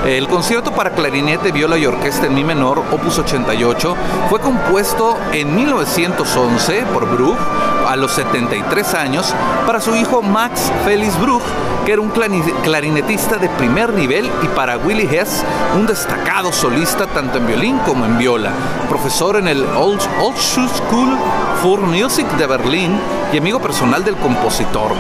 El 0.05 0.27
concierto 0.27 0.73
para 0.73 0.91
clarinete, 0.91 1.53
viola 1.53 1.77
y 1.77 1.85
orquesta 1.85 2.25
en 2.25 2.35
mi 2.35 2.43
menor, 2.43 2.79
opus 2.91 3.17
88, 3.19 3.95
fue 4.29 4.41
compuesto 4.41 5.17
en 5.31 5.55
1911 5.55 6.83
por 6.93 7.07
Bruch 7.07 7.37
a 7.91 7.97
los 7.97 8.13
73 8.13 8.93
años 8.93 9.35
para 9.67 9.81
su 9.81 9.93
hijo 9.97 10.21
Max 10.21 10.71
Felix 10.85 11.19
Bruch, 11.19 11.43
que 11.85 11.91
era 11.91 12.01
un 12.01 12.09
clarinetista 12.09 13.35
de 13.35 13.49
primer 13.49 13.91
nivel, 13.91 14.31
y 14.41 14.47
para 14.55 14.77
Willy 14.77 15.09
Hess, 15.13 15.43
un 15.75 15.85
destacado 15.85 16.53
solista 16.53 17.05
tanto 17.07 17.39
en 17.39 17.47
violín 17.47 17.77
como 17.79 18.05
en 18.05 18.17
viola, 18.17 18.51
profesor 18.87 19.35
en 19.35 19.49
el 19.49 19.65
Old, 19.75 19.99
Old 20.21 20.37
School 20.37 21.17
for 21.61 21.81
Music 21.81 22.25
de 22.37 22.47
Berlín 22.47 22.97
y 23.33 23.37
amigo 23.37 23.59
personal 23.59 24.05
del 24.05 24.15
compositor. 24.15 24.93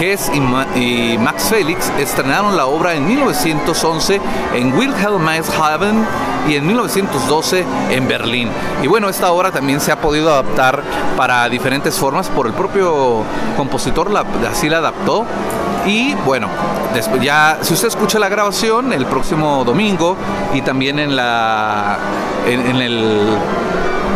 Hess 0.00 0.32
y, 0.34 1.16
Max 1.18 1.44
Felix 1.48 1.92
estrenaron 1.96 2.56
la 2.56 2.66
obra 2.66 2.94
en 2.94 3.06
1911 3.06 4.20
en 4.54 4.72
Wilhelmshaven 4.76 6.04
y 6.48 6.56
en 6.56 6.66
1912 6.66 7.64
en 7.90 8.08
Berlín. 8.08 8.48
Y 8.82 8.86
bueno, 8.86 9.08
esta 9.08 9.30
obra 9.32 9.50
también 9.50 9.80
se 9.80 9.92
ha 9.92 10.00
podido 10.00 10.30
adaptar 10.30 10.82
para 11.16 11.48
diferentes 11.48 11.96
formas 11.96 12.28
por 12.28 12.46
el 12.46 12.52
propio 12.52 13.22
compositor, 13.56 14.10
así 14.50 14.68
la 14.68 14.78
adaptó. 14.78 15.24
Y 15.86 16.14
bueno, 16.26 16.48
después 16.94 17.20
ya, 17.22 17.58
si 17.60 17.74
usted 17.74 17.88
escucha 17.88 18.18
la 18.18 18.28
grabación 18.28 18.92
el 18.92 19.04
próximo 19.06 19.64
domingo 19.64 20.16
y 20.54 20.62
también 20.62 20.98
en 20.98 21.16
la 21.16 21.98
en 22.46 22.76
el 22.76 23.36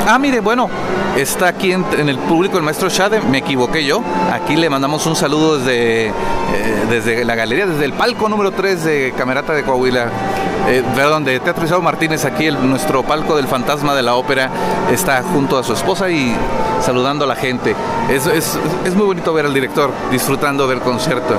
Ah, 0.08 0.20
mire, 0.20 0.38
bueno, 0.38 0.70
está 1.16 1.48
aquí 1.48 1.72
en, 1.72 1.84
el 2.08 2.16
público 2.16 2.56
el 2.58 2.62
maestro 2.62 2.88
Shade, 2.88 3.22
me 3.22 3.38
equivoqué 3.38 3.84
yo. 3.84 4.04
Aquí 4.32 4.54
le 4.54 4.70
mandamos 4.70 5.04
un 5.06 5.16
saludo 5.16 5.58
desde, 5.58 6.06
eh, 6.06 6.12
desde 6.88 7.24
la 7.24 7.34
galería, 7.34 7.66
desde 7.66 7.84
el 7.84 7.92
palco 7.92 8.28
número 8.28 8.52
3 8.52 8.84
de 8.84 9.14
Camerata 9.18 9.52
de 9.52 9.64
Coahuila. 9.64 10.08
Eh, 10.68 10.84
perdón, 10.94 11.24
de 11.24 11.40
Teatro 11.40 11.64
Isao 11.64 11.82
Martínez, 11.82 12.24
aquí 12.24 12.48
nuestro 12.52 13.02
palco 13.02 13.34
del 13.34 13.48
fantasma 13.48 13.96
de 13.96 14.02
la 14.02 14.14
ópera 14.14 14.48
está 14.92 15.24
junto 15.24 15.58
a 15.58 15.64
su 15.64 15.72
esposa 15.72 16.08
y 16.08 16.36
saludando 16.80 17.24
a 17.24 17.28
la 17.28 17.34
gente. 17.34 17.74
Es, 18.08 18.28
es, 18.28 18.56
es 18.84 18.94
muy 18.94 19.06
bonito 19.06 19.34
ver 19.34 19.46
al 19.46 19.54
director 19.54 19.90
disfrutando 20.12 20.68
del 20.68 20.78
concierto. 20.82 21.34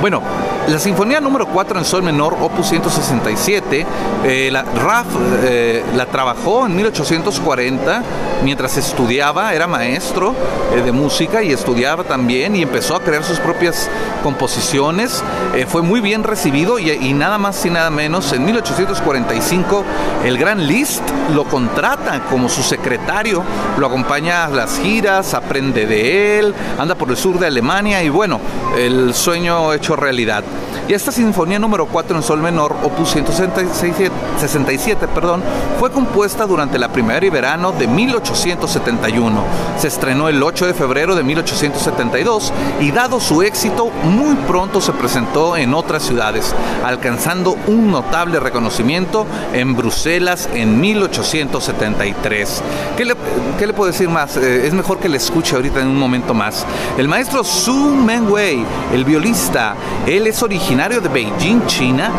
Bueno, 0.00 0.22
la 0.68 0.80
Sinfonía 0.80 1.20
número 1.20 1.46
4 1.46 1.78
en 1.78 1.84
Sol 1.84 2.02
menor, 2.02 2.36
opus 2.40 2.68
167, 2.68 3.86
eh, 4.24 4.48
la, 4.50 4.62
Raff 4.62 5.06
eh, 5.44 5.84
la 5.94 6.06
trabajó 6.06 6.66
en 6.66 6.74
1840 6.74 8.02
mientras 8.42 8.76
estudiaba, 8.76 9.54
era 9.54 9.68
maestro 9.68 10.34
eh, 10.74 10.82
de 10.82 10.90
música 10.90 11.42
y 11.42 11.52
estudiaba 11.52 12.02
también 12.02 12.56
y 12.56 12.62
empezó 12.62 12.96
a 12.96 13.00
crear 13.00 13.22
sus 13.22 13.38
propias 13.38 13.88
composiciones. 14.24 15.22
fue 15.68 15.82
muy 15.82 16.00
bien 16.00 16.24
recibido 16.24 16.80
y, 16.80 16.90
y, 16.90 17.12
nada 17.12 17.38
más 17.38 17.64
y 17.64 17.70
nada 17.70 17.90
menos 17.90 18.32
en 18.32 18.44
18 18.44 18.56
1845, 18.66 19.84
el 20.24 20.38
gran 20.38 20.66
Liszt 20.66 21.02
lo 21.34 21.44
contrata 21.44 22.20
como 22.30 22.48
su 22.48 22.62
secretario, 22.62 23.44
lo 23.78 23.86
acompaña 23.86 24.44
a 24.44 24.48
las 24.48 24.78
giras, 24.78 25.34
aprende 25.34 25.86
de 25.86 26.38
él, 26.38 26.54
anda 26.78 26.94
por 26.94 27.10
el 27.10 27.16
sur 27.16 27.38
de 27.38 27.46
Alemania 27.46 28.02
y 28.02 28.08
bueno, 28.08 28.40
el 28.76 29.14
sueño 29.14 29.72
hecho 29.72 29.94
realidad. 29.94 30.42
Y 30.88 30.94
esta 30.94 31.10
sinfonía 31.10 31.58
número 31.58 31.86
4 31.86 32.16
en 32.16 32.22
sol 32.22 32.40
menor, 32.40 32.76
opus 32.84 33.10
167, 33.10 35.08
perdón, 35.08 35.42
fue 35.80 35.90
compuesta 35.90 36.46
durante 36.46 36.78
la 36.78 36.92
primavera 36.92 37.26
y 37.26 37.30
verano 37.30 37.72
de 37.72 37.88
1871. 37.88 39.44
Se 39.78 39.88
estrenó 39.88 40.28
el 40.28 40.40
8 40.42 40.66
de 40.66 40.74
febrero 40.74 41.16
de 41.16 41.24
1872 41.24 42.52
y 42.80 42.92
dado 42.92 43.18
su 43.18 43.42
éxito, 43.42 43.90
muy 44.04 44.36
pronto 44.46 44.80
se 44.80 44.92
presentó 44.92 45.56
en 45.56 45.74
otras 45.74 46.04
ciudades, 46.04 46.54
alcanzando 46.84 47.56
un 47.66 47.90
notable 47.90 48.38
reconocimiento 48.38 49.26
en 49.52 49.74
Bruselas 49.74 50.48
en 50.54 50.80
1873. 50.80 52.62
¿Qué 52.96 53.04
le, 53.04 53.14
qué 53.58 53.66
le 53.66 53.72
puedo 53.72 53.90
decir 53.90 54.08
más? 54.08 54.36
Eh, 54.36 54.66
es 54.66 54.72
mejor 54.72 54.98
que 54.98 55.08
le 55.08 55.16
escuche 55.16 55.56
ahorita 55.56 55.80
en 55.80 55.88
un 55.88 55.98
momento 55.98 56.32
más. 56.32 56.64
El 56.96 57.08
maestro 57.08 57.42
Su 57.42 57.74
Menwei, 57.74 58.64
el 58.92 59.04
violista, 59.04 59.74
él 60.06 60.26
es 60.26 60.36
original 60.46 61.02
de 61.02 61.08
Beijing, 61.08 61.66
China, 61.66 62.10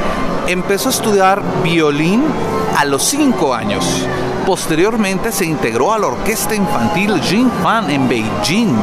empezó 0.48 0.90
a 0.90 0.92
estudiar 0.92 1.42
violín 1.64 2.24
a 2.78 2.84
los 2.84 3.04
5 3.04 3.54
años. 3.56 4.06
Posteriormente 4.46 5.32
se 5.32 5.46
integró 5.46 5.94
a 5.94 5.98
la 5.98 6.08
orquesta 6.08 6.54
infantil 6.54 7.22
Jin 7.22 7.50
Fan 7.64 7.90
en 7.90 8.08
Beijing, 8.10 8.76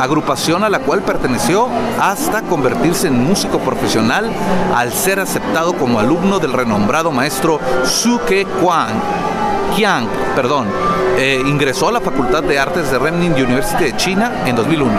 agrupación 0.00 0.64
a 0.64 0.68
la 0.68 0.80
cual 0.80 1.02
perteneció 1.02 1.68
hasta 2.00 2.42
convertirse 2.42 3.06
en 3.06 3.24
músico 3.24 3.58
profesional 3.60 4.28
al 4.74 4.92
ser 4.92 5.20
aceptado 5.20 5.72
como 5.74 6.00
alumno 6.00 6.40
del 6.40 6.52
renombrado 6.52 7.12
maestro 7.12 7.60
Suke 7.84 8.44
Kwang. 8.60 8.94
Qiang, 9.76 10.08
perdón, 10.34 10.66
eh, 11.16 11.40
ingresó 11.46 11.88
a 11.88 11.92
la 11.92 12.00
Facultad 12.00 12.42
de 12.42 12.58
Artes 12.58 12.90
de 12.90 12.98
Renmin 12.98 13.34
University 13.34 13.84
de 13.84 13.96
China 13.96 14.32
en 14.46 14.56
2001. 14.56 14.90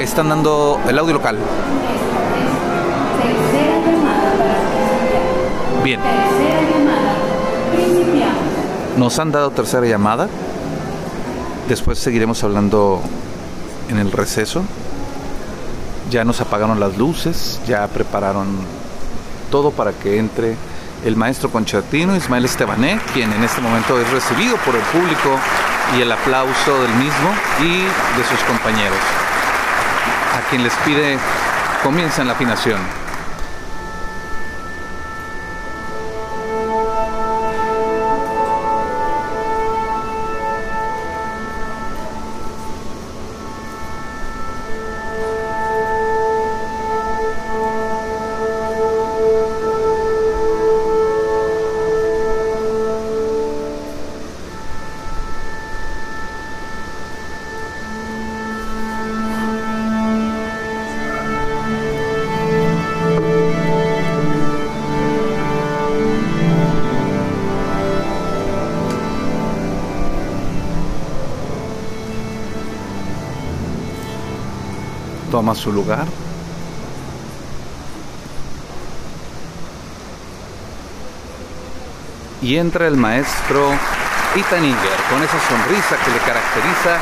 Están 0.00 0.28
dando 0.28 0.78
el 0.88 0.96
audio 0.98 1.14
local. 1.14 1.38
Bien. 5.86 6.00
Nos 8.96 9.20
han 9.20 9.30
dado 9.30 9.52
tercera 9.52 9.86
llamada. 9.86 10.26
Después 11.68 12.00
seguiremos 12.00 12.42
hablando 12.42 13.00
en 13.88 13.98
el 13.98 14.10
receso. 14.10 14.64
Ya 16.10 16.24
nos 16.24 16.40
apagaron 16.40 16.80
las 16.80 16.98
luces, 16.98 17.60
ya 17.68 17.86
prepararon 17.86 18.48
todo 19.52 19.70
para 19.70 19.92
que 19.92 20.18
entre 20.18 20.56
el 21.04 21.14
maestro 21.14 21.50
concertino 21.50 22.16
Ismael 22.16 22.46
Estebané, 22.46 22.98
quien 23.14 23.32
en 23.32 23.44
este 23.44 23.60
momento 23.60 23.96
es 24.00 24.10
recibido 24.10 24.56
por 24.64 24.74
el 24.74 24.82
público 24.82 25.38
y 25.96 26.00
el 26.00 26.10
aplauso 26.10 26.82
del 26.82 26.94
mismo 26.94 27.30
y 27.60 27.84
de 28.18 28.24
sus 28.28 28.40
compañeros, 28.40 28.98
a 30.36 30.50
quien 30.50 30.64
les 30.64 30.74
pide 30.84 31.16
comiencen 31.84 32.26
la 32.26 32.32
afinación. 32.32 33.05
Su 75.56 75.72
lugar. 75.72 76.06
Y 82.42 82.56
entra 82.56 82.86
el 82.86 82.96
maestro 82.96 83.72
Ethan 84.36 84.64
Inger 84.64 85.00
con 85.10 85.22
esa 85.22 85.40
sonrisa 85.48 85.96
que 86.04 86.10
le 86.12 86.18
caracteriza, 86.18 86.98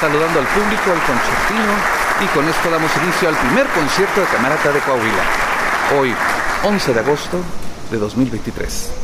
saludando 0.00 0.40
al 0.40 0.46
público, 0.46 0.90
al 0.90 1.02
concertino, 1.06 1.72
y 2.20 2.26
con 2.34 2.48
esto 2.48 2.70
damos 2.70 2.90
inicio 3.02 3.28
al 3.28 3.36
primer 3.36 3.66
concierto 3.68 4.20
de 4.20 4.26
Camarata 4.26 4.72
de 4.72 4.80
Coahuila, 4.80 5.24
hoy 5.98 6.14
11 6.64 6.94
de 6.94 7.00
agosto 7.00 7.38
de 7.90 7.98
2023. 7.98 9.01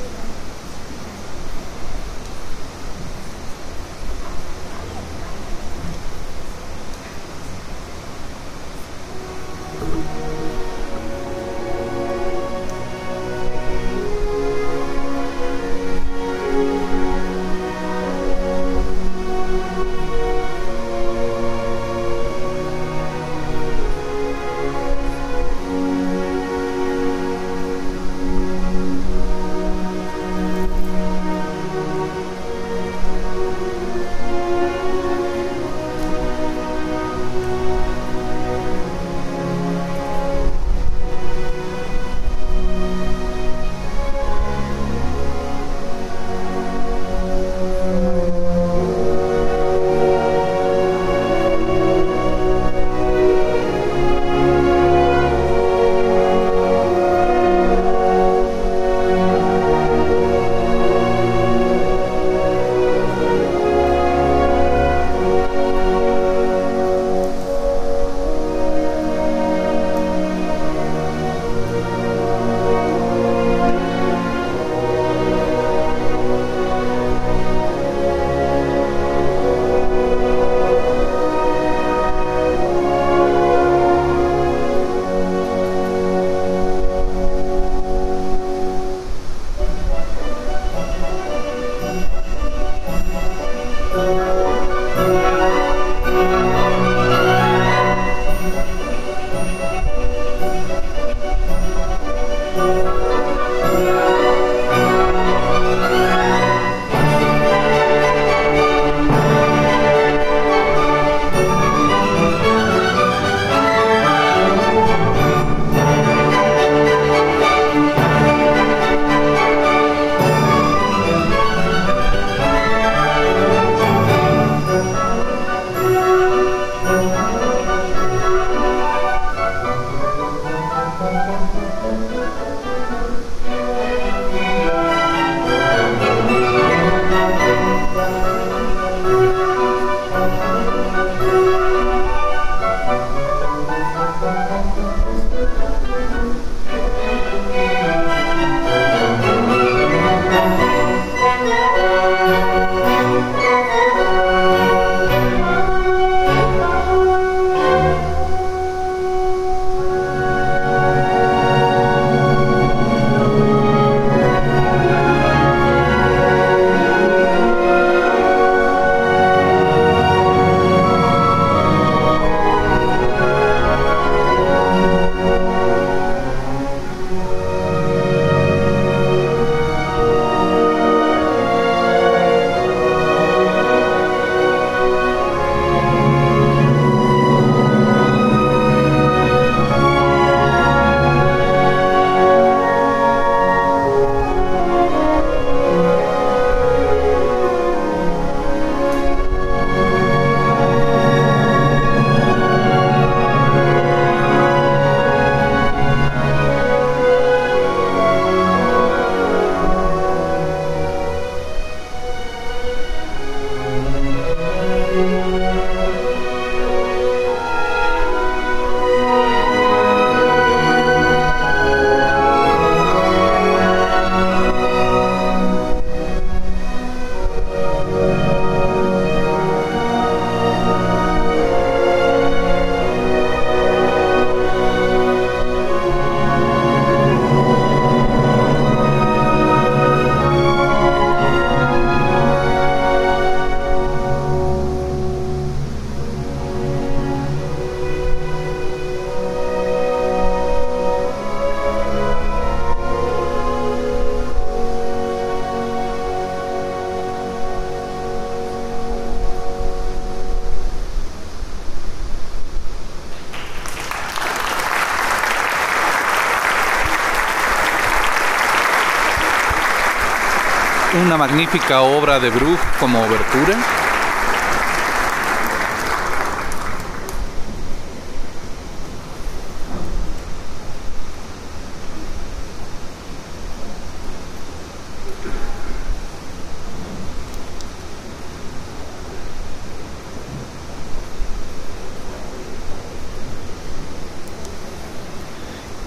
Una 271.08 271.16
magnífica 271.16 271.80
obra 271.80 272.20
de 272.20 272.28
Bruch 272.28 272.58
como 272.78 273.00
obertura. 273.00 273.56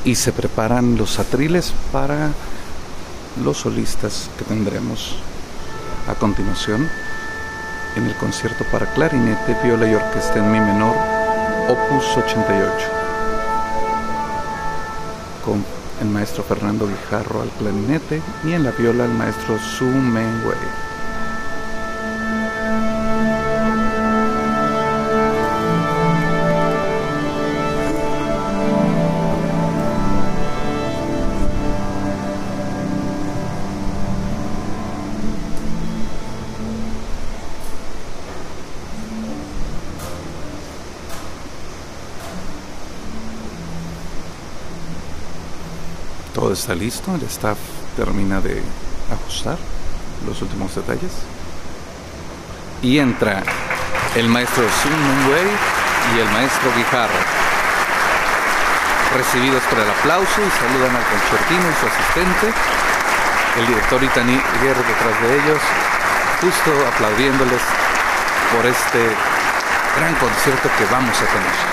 y 0.03 0.15
se 0.15 0.33
preparan 0.33 0.97
los 0.97 1.19
atriles 1.19 1.71
para 1.91 2.31
los 3.43 3.57
solistas 3.57 4.29
que 4.37 4.45
tendremos 4.45 5.15
a 6.07 6.15
continuación 6.15 6.89
en 7.95 8.05
el 8.05 8.15
concierto 8.15 8.63
para 8.71 8.91
clarinete, 8.93 9.55
viola 9.63 9.89
y 9.89 9.95
orquesta 9.95 10.39
en 10.39 10.51
mi 10.51 10.59
menor, 10.59 10.95
opus 11.67 12.05
88, 12.17 12.87
con 15.45 15.63
el 16.01 16.07
maestro 16.07 16.43
Fernando 16.43 16.87
Guijarro 16.87 17.41
al 17.41 17.49
clarinete 17.49 18.21
y 18.43 18.53
en 18.53 18.63
la 18.63 18.71
viola 18.71 19.05
el 19.05 19.11
maestro 19.11 19.57
Su 19.59 19.85
Meng 19.85 20.45
Wei. 20.45 20.90
Listo, 46.75 47.13
el 47.15 47.23
staff 47.23 47.57
termina 47.95 48.41
de 48.41 48.61
ajustar 49.11 49.57
los 50.25 50.41
últimos 50.41 50.73
detalles. 50.75 51.11
Y 52.81 52.99
entra 52.99 53.43
el 54.15 54.27
maestro 54.27 54.63
Sun 54.63 55.31
Wei 55.31 55.47
y 56.15 56.19
el 56.19 56.29
maestro 56.31 56.69
Guijarro. 56.75 57.21
Recibidos 59.15 59.63
por 59.63 59.79
el 59.79 59.89
aplauso 59.89 60.41
y 60.41 60.51
saludan 60.59 60.95
al 60.95 61.03
concertino 61.03 61.65
y 61.69 61.75
su 61.79 61.85
asistente. 61.87 62.47
El 63.59 63.67
director 63.67 64.03
Itani 64.03 64.41
Guerra 64.63 64.81
detrás 64.87 65.21
de 65.21 65.35
ellos, 65.35 65.61
justo 66.41 66.71
aplaudiéndoles 66.87 67.61
por 68.55 68.65
este 68.65 69.15
gran 69.97 70.15
concierto 70.15 70.69
que 70.77 70.85
vamos 70.85 71.17
a 71.17 71.25
tener. 71.25 71.70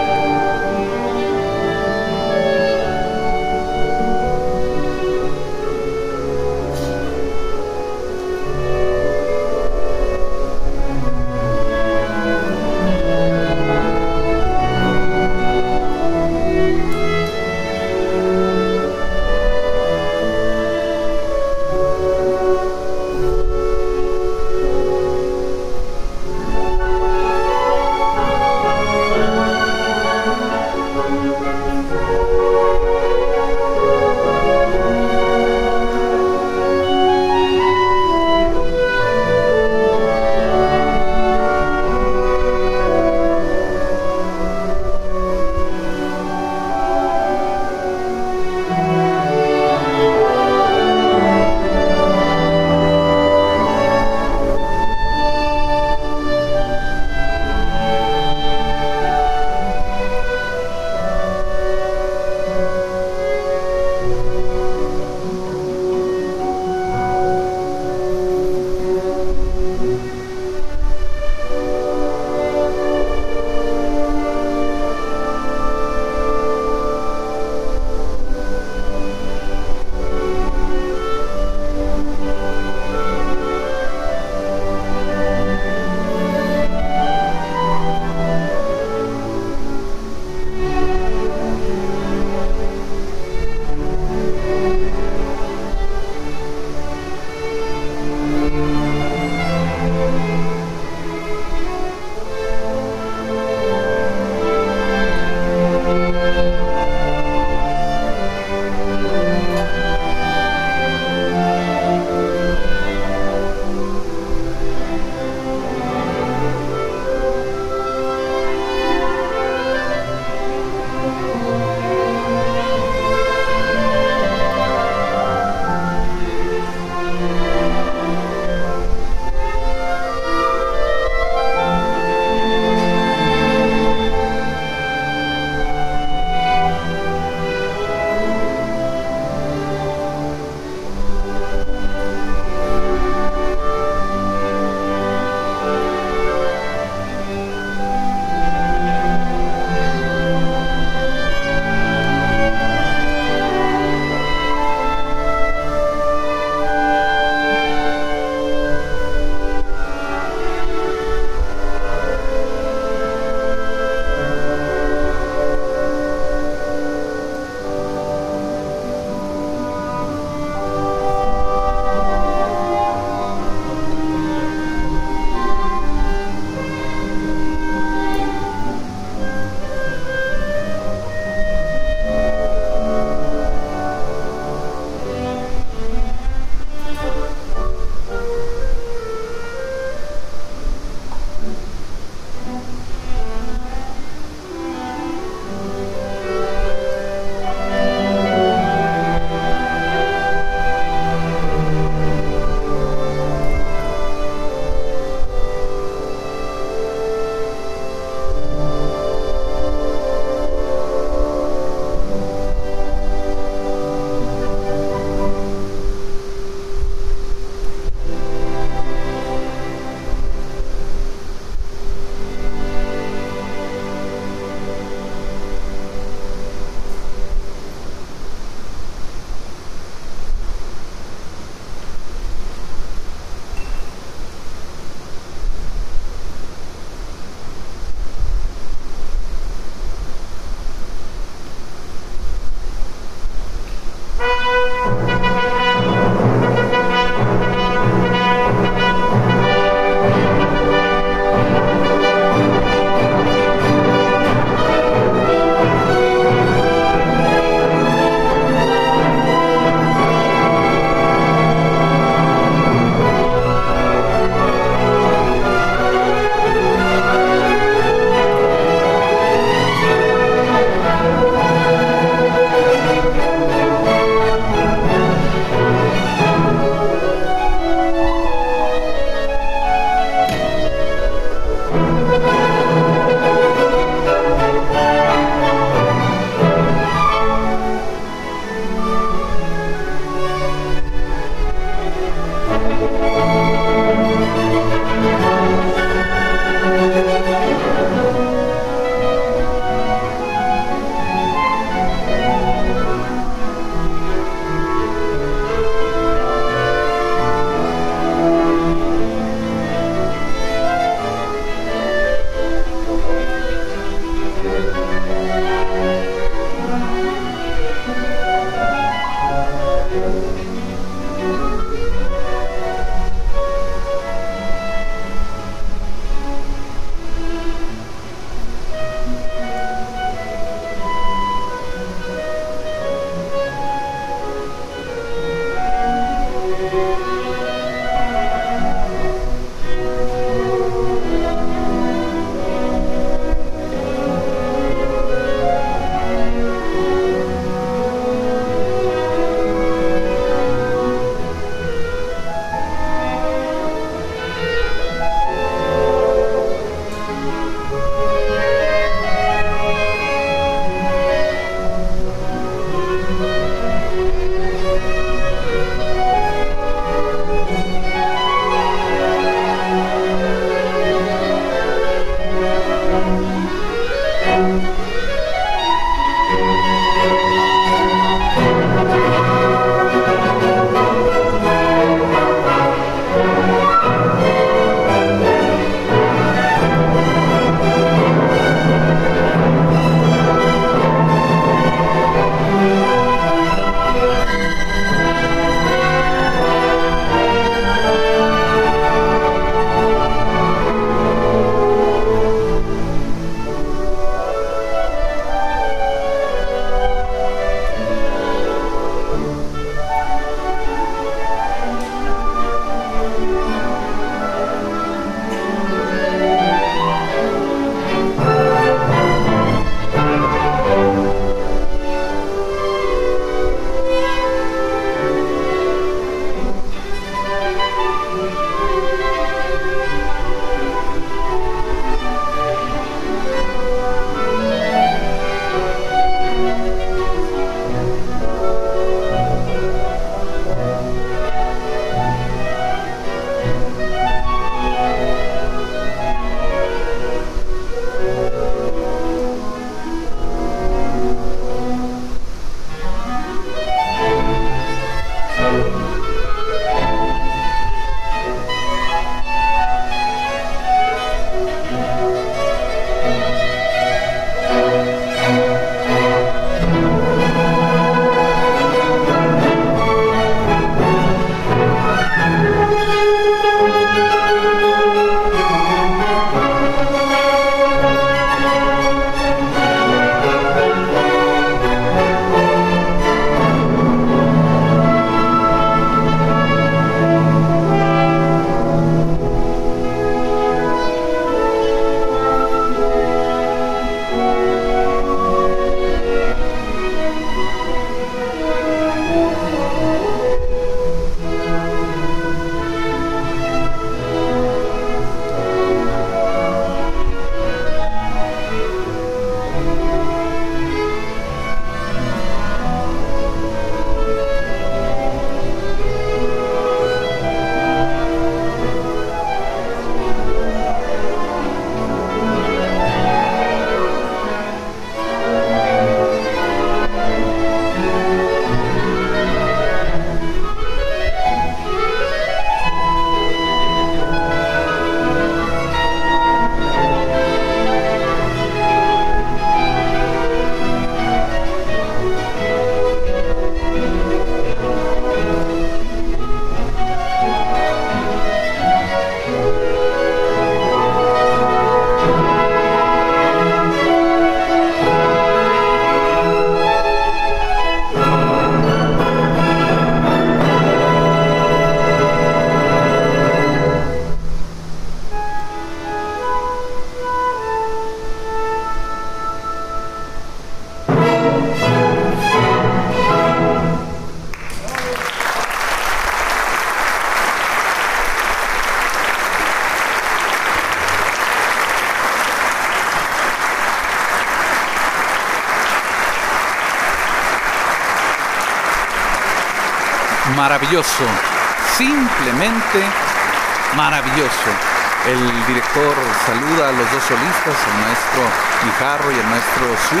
Saluda 596.24 596.68
a 596.68 596.72
los 596.72 596.86
dos 596.90 597.04
solistas, 597.04 597.52
el 597.52 597.76
maestro 597.84 598.22
Guijarro 598.64 599.10
y 599.12 599.18
el 599.20 599.28
maestro 599.28 599.64
Su, 599.88 600.00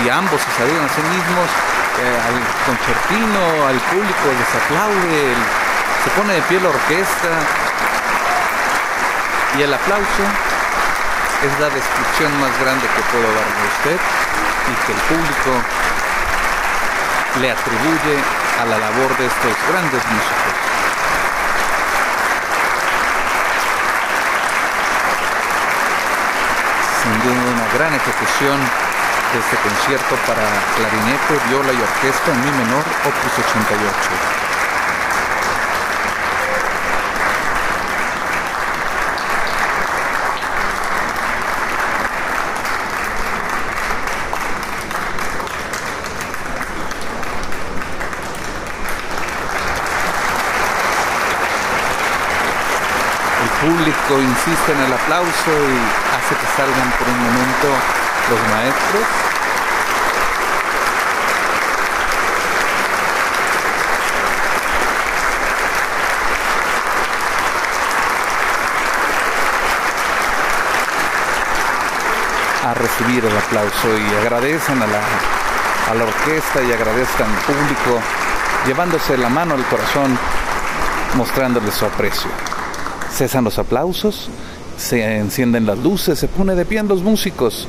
y 0.00 0.08
ambos 0.08 0.40
se 0.40 0.50
saludan 0.56 0.84
a 0.84 0.88
sí 0.88 1.02
mismos. 1.04 1.48
Eh, 2.00 2.18
al 2.28 2.38
concertino, 2.64 3.42
al 3.68 3.78
público 3.92 4.24
les 4.32 4.52
aplaude, 4.56 5.36
se 6.04 6.10
pone 6.16 6.32
de 6.32 6.42
pie 6.48 6.60
la 6.60 6.70
orquesta 6.70 7.30
y 9.58 9.62
el 9.62 9.74
aplauso 9.74 10.24
es 11.44 11.60
la 11.60 11.68
descripción 11.68 12.32
más 12.40 12.52
grande 12.60 12.86
que 12.88 13.02
puedo 13.12 13.28
darle 13.28 13.60
a 13.60 13.68
usted 13.76 13.98
y 14.00 14.74
que 14.86 14.92
el 14.92 15.00
público 15.12 15.52
le 17.40 17.50
atribuye 17.50 18.16
a 18.60 18.64
la 18.64 18.78
labor 18.78 19.16
de 19.18 19.26
estos 19.26 19.52
grandes 19.68 20.02
músicos. 20.08 20.72
Sin 27.02 27.18
duda 27.22 27.42
una 27.52 27.61
gran 27.74 27.94
ejecución 27.94 28.58
de 29.32 29.38
este 29.38 29.56
concierto 29.56 30.14
para 30.26 30.44
clarinete, 30.76 31.40
viola 31.48 31.72
y 31.72 31.80
orquesta 31.80 32.32
en 32.32 32.40
mi 32.44 32.50
menor, 32.50 32.84
opus 33.04 33.44
88. 33.48 34.42
público 53.62 54.20
insiste 54.20 54.72
en 54.72 54.80
el 54.80 54.92
aplauso 54.92 55.52
y 55.70 56.11
que 56.28 56.46
salgan 56.56 56.90
por 56.98 57.08
un 57.08 57.18
momento 57.18 57.68
los 58.30 58.40
maestros. 58.50 59.04
a 72.64 72.74
recibir 72.74 73.24
el 73.24 73.36
aplauso 73.36 73.88
y 73.98 74.14
agradecen 74.14 74.80
a 74.80 74.86
la, 74.86 75.00
a 75.90 75.94
la 75.94 76.04
orquesta 76.04 76.62
y 76.62 76.72
agradecen 76.72 77.26
al 77.26 77.42
público 77.44 78.00
llevándose 78.66 79.18
la 79.18 79.28
mano 79.28 79.54
al 79.54 79.64
corazón 79.64 80.16
mostrándoles 81.16 81.74
su 81.74 81.84
aprecio 81.84 82.30
cesan 83.12 83.44
los 83.44 83.58
aplausos, 83.58 84.28
se 84.82 85.18
encienden 85.18 85.64
las 85.64 85.78
luces, 85.78 86.18
se 86.18 86.26
pone 86.26 86.56
de 86.56 86.64
pie 86.64 86.82
los 86.82 87.02
músicos 87.02 87.68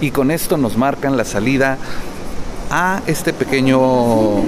y 0.00 0.10
con 0.10 0.30
esto 0.30 0.56
nos 0.56 0.76
marcan 0.78 1.16
la 1.16 1.24
salida 1.24 1.76
a 2.70 3.02
este 3.06 3.34
pequeño 3.34 4.38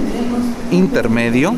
intermedio 0.71 1.53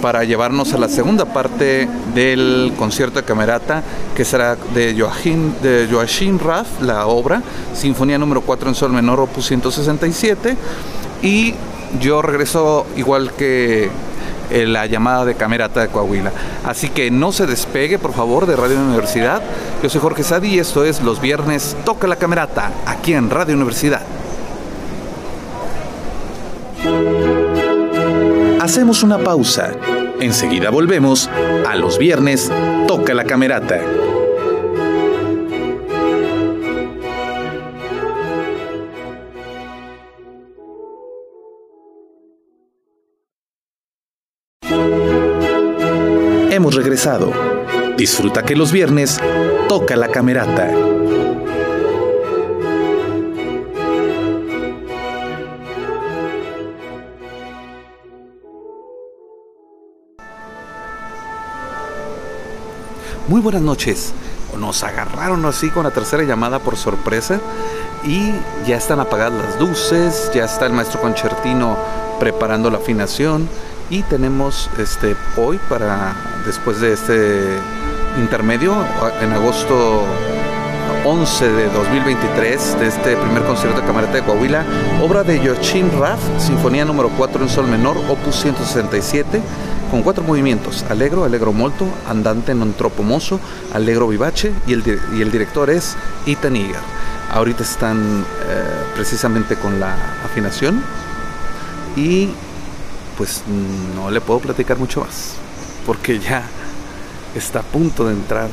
para 0.00 0.24
llevarnos 0.24 0.72
a 0.72 0.78
la 0.78 0.88
segunda 0.88 1.26
parte 1.26 1.86
del 2.14 2.72
concierto 2.78 3.20
de 3.20 3.26
camerata 3.26 3.82
que 4.16 4.24
será 4.24 4.56
de 4.74 4.96
Joachim, 4.98 5.52
de 5.62 5.86
Joachim 5.90 6.38
Raff, 6.38 6.80
la 6.80 7.06
obra, 7.06 7.42
Sinfonía 7.74 8.18
número 8.18 8.40
4 8.40 8.70
en 8.70 8.74
Sol 8.74 8.92
menor, 8.92 9.20
opus 9.20 9.46
167 9.46 10.56
y 11.22 11.54
yo 12.00 12.22
regreso 12.22 12.86
igual 12.96 13.32
que 13.34 13.90
eh, 14.52 14.66
la 14.66 14.86
llamada 14.86 15.24
de 15.24 15.34
Camerata 15.34 15.80
de 15.80 15.88
Coahuila. 15.88 16.32
Así 16.64 16.88
que 16.88 17.10
no 17.10 17.32
se 17.32 17.46
despegue, 17.46 17.98
por 17.98 18.12
favor, 18.12 18.46
de 18.46 18.56
Radio 18.56 18.78
Universidad. 18.78 19.42
Yo 19.82 19.88
soy 19.88 20.00
Jorge 20.00 20.22
Sadi 20.22 20.54
y 20.54 20.58
esto 20.58 20.84
es 20.84 21.02
Los 21.02 21.20
Viernes 21.20 21.76
Toca 21.84 22.06
la 22.06 22.16
Camerata, 22.16 22.70
aquí 22.86 23.14
en 23.14 23.30
Radio 23.30 23.54
Universidad. 23.54 24.02
Hacemos 28.60 29.02
una 29.02 29.18
pausa. 29.18 29.72
Enseguida 30.20 30.70
volvemos 30.70 31.28
a 31.66 31.74
Los 31.74 31.98
Viernes 31.98 32.50
Toca 32.86 33.14
la 33.14 33.24
Camerata. 33.24 33.80
Disfruta 47.96 48.44
que 48.44 48.54
los 48.54 48.70
viernes 48.70 49.18
toca 49.68 49.96
la 49.96 50.06
camerata. 50.06 50.70
Muy 63.26 63.40
buenas 63.40 63.62
noches. 63.62 64.12
Nos 64.56 64.84
agarraron 64.84 65.44
así 65.44 65.70
con 65.70 65.82
la 65.82 65.90
tercera 65.90 66.22
llamada 66.22 66.60
por 66.60 66.76
sorpresa 66.76 67.40
y 68.04 68.30
ya 68.64 68.76
están 68.76 69.00
apagadas 69.00 69.32
las 69.32 69.60
luces, 69.60 70.30
ya 70.32 70.44
está 70.44 70.66
el 70.66 70.72
maestro 70.72 71.00
concertino 71.00 71.76
preparando 72.20 72.70
la 72.70 72.78
afinación 72.78 73.48
y 73.90 74.02
tenemos 74.02 74.70
este 74.78 75.16
hoy 75.36 75.58
para 75.68 76.14
después 76.44 76.80
de 76.80 76.92
este 76.92 77.58
intermedio 78.18 78.74
en 79.20 79.32
agosto 79.32 80.04
11 81.04 81.48
de 81.52 81.68
2023 81.70 82.78
de 82.78 82.86
este 82.86 83.16
primer 83.16 83.42
concierto 83.42 83.80
de 83.80 83.86
camareta 83.86 84.14
de 84.14 84.22
Coahuila, 84.22 84.64
obra 85.02 85.24
de 85.24 85.38
Joachim 85.38 85.90
Raff, 85.98 86.20
Sinfonía 86.38 86.84
número 86.84 87.10
4 87.16 87.42
en 87.42 87.48
sol 87.48 87.66
menor, 87.66 87.96
opus 88.08 88.36
167, 88.36 89.40
con 89.90 90.02
cuatro 90.02 90.22
movimientos, 90.22 90.84
alegro, 90.88 91.24
alegro 91.24 91.52
molto, 91.52 91.86
andante 92.08 92.54
non 92.54 92.72
troppo 92.78 93.02
mozo, 93.02 93.36
alegro 93.74 94.06
vivace 94.06 94.54
y 94.66 94.72
el, 94.72 94.80
y 95.12 95.20
el 95.20 95.30
director 95.34 95.68
es 95.68 95.98
Ethan 96.24 96.56
Iger. 96.56 96.80
Ahorita 97.32 97.62
están 97.62 98.22
eh, 98.22 98.84
precisamente 98.94 99.56
con 99.56 99.80
la 99.80 99.92
afinación 100.24 100.82
y 101.96 102.30
pues 103.22 103.44
no 103.94 104.10
le 104.10 104.20
puedo 104.20 104.40
platicar 104.40 104.78
mucho 104.78 105.02
más, 105.02 105.34
porque 105.86 106.18
ya 106.18 106.42
está 107.36 107.60
a 107.60 107.62
punto 107.62 108.04
de 108.04 108.14
entrar 108.14 108.48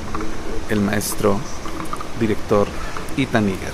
el 0.69 0.79
maestro 0.79 1.39
director 2.19 2.67
Ethan 3.17 3.49
Iger. 3.49 3.73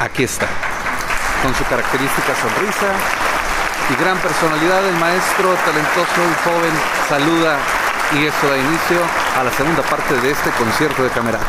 Aquí 0.00 0.22
está, 0.22 0.46
con 1.42 1.54
su 1.54 1.64
característica 1.64 2.32
sonrisa 2.40 2.94
y 3.92 4.02
gran 4.02 4.16
personalidad, 4.20 4.88
el 4.88 4.96
maestro 4.96 5.52
talentoso 5.66 6.24
y 6.24 6.48
joven 6.48 6.72
saluda 7.10 7.58
y 8.14 8.24
eso 8.24 8.48
da 8.48 8.56
inicio 8.56 9.02
a 9.38 9.44
la 9.44 9.52
segunda 9.52 9.82
parte 9.82 10.18
de 10.18 10.30
este 10.30 10.48
concierto 10.52 11.02
de 11.02 11.10
camerata. 11.10 11.44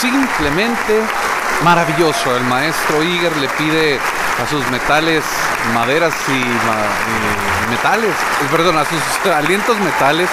Simplemente 0.00 1.02
maravilloso. 1.62 2.36
El 2.36 2.44
maestro 2.44 3.02
Iger 3.02 3.36
le 3.36 3.48
pide 3.50 3.98
a 4.42 4.48
sus 4.48 4.66
metales, 4.70 5.24
maderas 5.72 6.14
y, 6.28 7.70
metales, 7.70 8.10
eh, 8.10 8.48
perdón, 8.50 8.78
a 8.78 8.84
sus 8.84 9.32
alientos 9.32 9.78
metales 9.78 10.28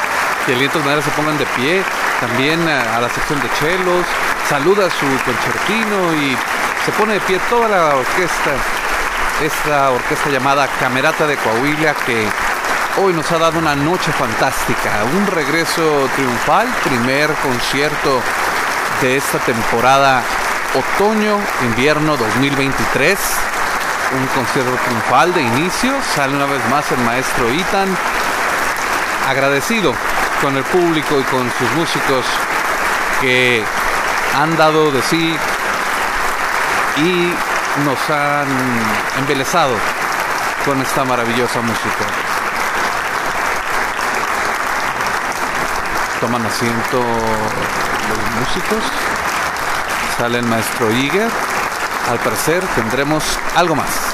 y 0.48 0.54
alientos 0.54 0.84
maderas 0.84 1.06
se 1.06 1.12
pongan 1.12 1.38
de 1.38 1.46
pie. 1.58 1.84
También 2.20 2.68
a, 2.68 3.00
la 3.00 3.10
sección 3.10 3.40
de 3.42 3.50
chelos, 3.60 4.06
saluda 4.50 4.88
a 4.88 4.90
su 4.90 5.08
concertino 5.24 6.14
y 6.14 6.38
se 6.86 6.92
pone 6.94 7.14
de 7.14 7.20
pie 7.22 7.40
toda 7.50 7.70
la 7.70 7.96
orquesta, 7.96 8.52
esta 9.44 9.92
orquesta 9.92 10.30
llamada 10.30 10.68
Camerata 10.80 11.26
de 11.26 11.38
Coahuila 11.38 11.94
que 12.06 12.28
hoy 12.98 13.14
nos 13.14 13.32
ha 13.32 13.40
dado 13.40 13.58
una 13.58 13.76
noche 13.76 14.12
fantástica, 14.12 15.04
un 15.16 15.28
regreso 15.28 16.10
triunfal, 16.16 16.68
primer 16.84 17.32
concierto 17.36 18.22
de 19.02 19.18
esta 19.18 19.40
temporada 19.40 20.22
otoño-invierno 20.76 22.16
2023. 22.18 23.18
Un 24.16 24.28
concierto 24.28 24.72
triunfal 24.86 25.34
de 25.34 25.42
inicio, 25.42 25.94
sale 26.16 26.36
una 26.36 26.46
vez 26.46 26.62
más 26.70 26.92
el 26.92 27.00
maestro 27.00 27.52
Itan, 27.52 27.90
agradecido 29.28 29.94
con 30.42 30.56
el 30.56 30.64
público 30.66 31.20
y 31.20 31.24
con 31.24 31.52
sus 31.58 31.72
músicos 31.72 32.26
que 33.22 33.64
han 34.40 34.56
dado 34.56 34.92
de 34.92 35.02
sí 35.02 35.36
y 36.98 37.34
nos 37.84 38.10
han 38.10 38.48
embelezado 39.18 39.74
con 40.64 40.80
esta 40.80 41.04
maravillosa 41.06 41.62
música. 41.62 42.21
Toman 46.22 46.46
asiento 46.46 47.00
los 47.00 48.40
músicos. 48.40 48.84
Sale 50.18 50.38
el 50.38 50.46
maestro 50.46 50.92
Iger. 50.92 51.30
Al 52.12 52.20
parecer 52.20 52.64
tendremos 52.76 53.24
algo 53.56 53.76
más. 53.76 54.11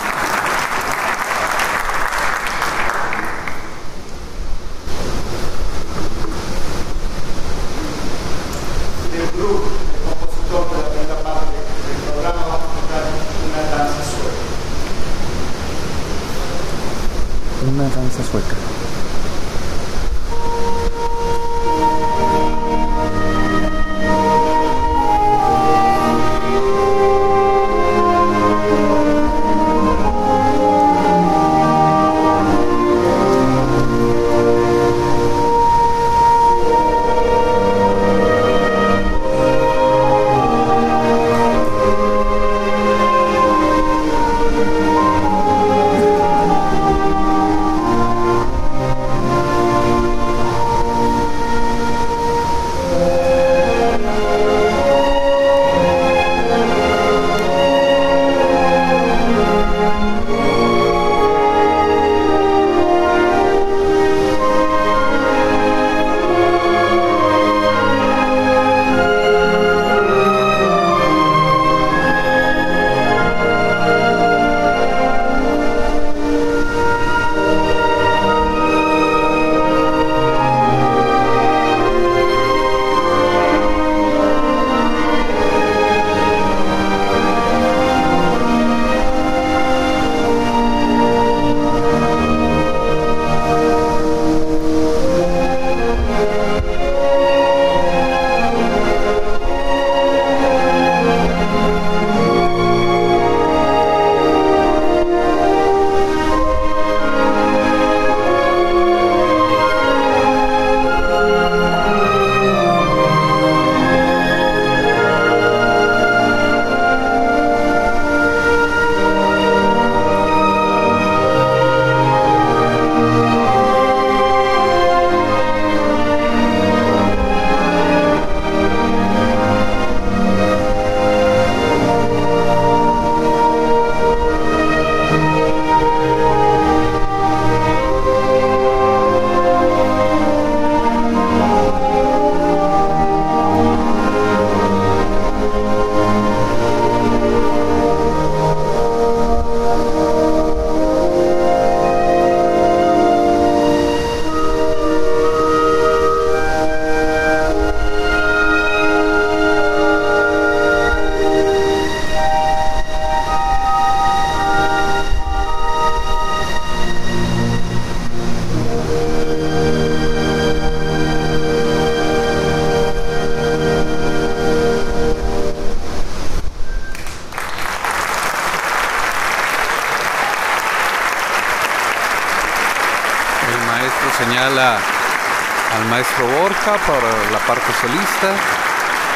Para 186.67 187.31
la 187.31 187.39
parte 187.47 187.71
solista 187.79 188.27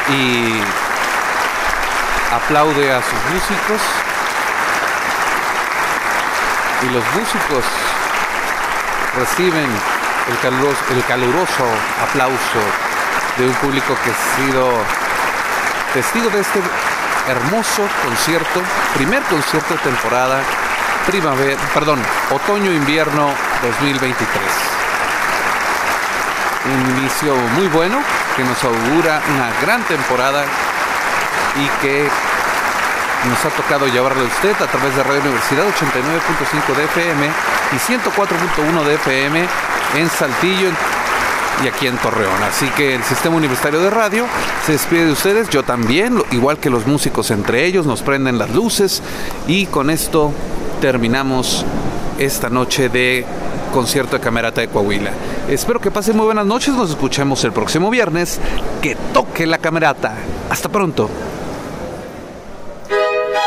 y 0.08 0.62
aplaude 2.34 2.90
a 2.90 3.02
sus 3.02 3.20
músicos. 3.30 3.80
Y 6.82 6.86
los 6.94 7.04
músicos 7.14 7.64
reciben 9.18 9.68
el 10.30 10.38
caluroso, 10.40 10.80
el 10.92 11.04
caluroso 11.04 11.64
aplauso 12.08 12.60
de 13.36 13.46
un 13.46 13.54
público 13.56 13.94
que 14.02 14.10
ha 14.10 14.46
sido 14.46 14.70
testigo 15.92 16.30
de 16.30 16.40
este 16.40 16.60
hermoso 17.28 17.86
concierto, 18.02 18.62
primer 18.94 19.22
concierto 19.24 19.74
de 19.74 19.80
temporada 19.80 20.40
primavera, 21.06 21.60
perdón, 21.74 22.00
otoño-invierno 22.30 23.28
2023 23.62 24.81
un 26.64 26.98
inicio 26.98 27.34
muy 27.56 27.68
bueno 27.68 27.98
que 28.36 28.44
nos 28.44 28.62
augura 28.64 29.20
una 29.34 29.50
gran 29.60 29.82
temporada 29.84 30.44
y 31.56 31.82
que 31.82 32.08
nos 33.28 33.44
ha 33.44 33.50
tocado 33.50 33.86
llevarle 33.86 34.22
a 34.22 34.26
usted 34.26 34.52
a 34.52 34.66
través 34.66 34.96
de 34.96 35.02
Radio 35.02 35.20
Universidad 35.20 35.64
89.5 35.66 36.76
de 36.76 36.84
FM 36.84 37.26
y 37.72 37.76
104.1 37.76 38.84
de 38.84 38.94
FM 38.94 39.46
en 39.96 40.10
Saltillo 40.10 40.70
y 41.62 41.68
aquí 41.68 41.86
en 41.86 41.96
Torreón. 41.98 42.42
Así 42.42 42.66
que 42.70 42.94
el 42.94 43.02
Sistema 43.04 43.36
Universitario 43.36 43.80
de 43.80 43.90
Radio 43.90 44.26
se 44.66 44.72
despide 44.72 45.06
de 45.06 45.12
ustedes, 45.12 45.48
yo 45.50 45.62
también, 45.62 46.22
igual 46.32 46.58
que 46.58 46.70
los 46.70 46.86
músicos 46.86 47.30
entre 47.30 47.64
ellos, 47.66 47.86
nos 47.86 48.02
prenden 48.02 48.38
las 48.38 48.50
luces 48.50 49.02
y 49.46 49.66
con 49.66 49.90
esto 49.90 50.32
terminamos 50.80 51.64
esta 52.18 52.48
noche 52.48 52.88
de 52.88 53.24
concierto 53.72 54.16
de 54.16 54.22
Camerata 54.22 54.60
de 54.60 54.68
Coahuila. 54.68 55.12
Espero 55.48 55.80
que 55.80 55.90
pasen 55.90 56.16
muy 56.16 56.24
buenas 56.26 56.46
noches, 56.46 56.74
nos 56.74 56.90
escuchemos 56.90 57.44
el 57.44 57.52
próximo 57.52 57.90
viernes. 57.90 58.40
Que 58.80 58.96
toque 59.12 59.46
la 59.46 59.58
Camerata. 59.58 60.14
Hasta 60.48 60.68
pronto. 60.68 61.10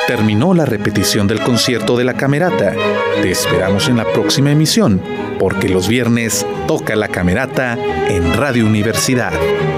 Terminó 0.08 0.54
la 0.54 0.66
repetición 0.66 1.28
del 1.28 1.42
concierto 1.42 1.98
de 1.98 2.04
la 2.04 2.14
Camerata. 2.14 2.74
Te 3.22 3.32
esperamos 3.32 3.88
en 3.88 3.98
la 3.98 4.06
próxima 4.06 4.52
emisión, 4.52 5.02
porque 5.40 5.68
los 5.68 5.88
viernes 5.88 6.46
toca 6.68 6.96
la 6.96 7.08
Camerata 7.08 7.76
en 8.08 8.34
Radio 8.36 8.68
Universidad. 8.68 9.34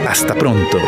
Hasta 0.05 0.35
pronto. 0.35 0.79